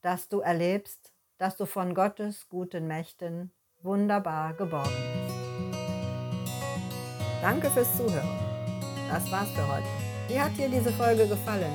dass 0.03 0.29
du 0.29 0.41
erlebst, 0.41 1.13
dass 1.39 1.57
du 1.57 1.67
von 1.67 1.95
Gottes 1.95 2.49
guten 2.49 2.87
Mächten 2.87 3.53
wunderbar 3.83 4.55
geborgen 4.55 4.91
bist. 4.91 5.35
Danke 7.43 7.71
fürs 7.71 7.97
Zuhören. 7.97 8.29
Das 9.09 9.31
war's 9.31 9.51
für 9.51 9.67
heute. 9.69 9.87
Wie 10.29 10.41
hat 10.41 10.57
dir 10.57 10.69
diese 10.69 10.93
Folge 10.93 11.29
gefallen? 11.29 11.73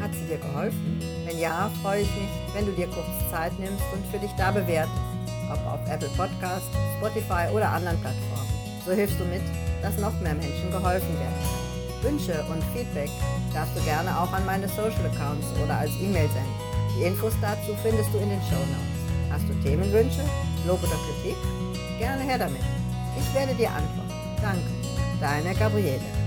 Hat 0.00 0.12
sie 0.14 0.26
dir 0.26 0.38
geholfen? 0.38 1.00
Wenn 1.24 1.38
ja, 1.38 1.70
freue 1.82 2.02
ich 2.02 2.14
mich, 2.16 2.54
wenn 2.54 2.66
du 2.66 2.72
dir 2.72 2.88
kurz 2.88 3.30
Zeit 3.30 3.56
nimmst 3.58 3.84
und 3.92 4.04
für 4.06 4.18
dich 4.18 4.32
da 4.32 4.50
bewertest, 4.50 5.11
ob 5.52 5.60
auf 5.66 5.80
Apple 5.88 6.10
Podcast, 6.16 6.66
Spotify 6.98 7.48
oder 7.54 7.68
anderen 7.68 8.00
Plattformen. 8.00 8.48
So 8.84 8.92
hilfst 8.92 9.20
du 9.20 9.24
mit, 9.24 9.42
dass 9.82 9.98
noch 9.98 10.18
mehr 10.20 10.34
Menschen 10.34 10.70
geholfen 10.70 11.14
werden. 11.18 11.62
Wünsche 12.02 12.44
und 12.50 12.62
Feedback 12.74 13.10
darfst 13.54 13.76
du 13.76 13.80
gerne 13.82 14.10
auch 14.18 14.32
an 14.32 14.44
meine 14.44 14.68
Social 14.68 15.06
Accounts 15.12 15.46
oder 15.62 15.78
als 15.78 15.92
E-Mail 16.00 16.28
senden. 16.28 16.72
Die 16.96 17.04
Infos 17.04 17.32
dazu 17.40 17.74
findest 17.82 18.12
du 18.12 18.18
in 18.18 18.30
den 18.30 18.40
Show 18.42 18.58
Notes. 18.58 19.02
Hast 19.30 19.48
du 19.48 19.54
Themenwünsche, 19.62 20.24
Lob 20.66 20.82
oder 20.82 20.98
Kritik? 21.06 21.36
Gerne 21.98 22.22
her 22.22 22.38
damit. 22.38 22.62
Ich 23.18 23.34
werde 23.34 23.54
dir 23.54 23.70
antworten. 23.70 24.12
Danke. 24.42 24.70
Deine 25.20 25.54
Gabriele. 25.54 26.21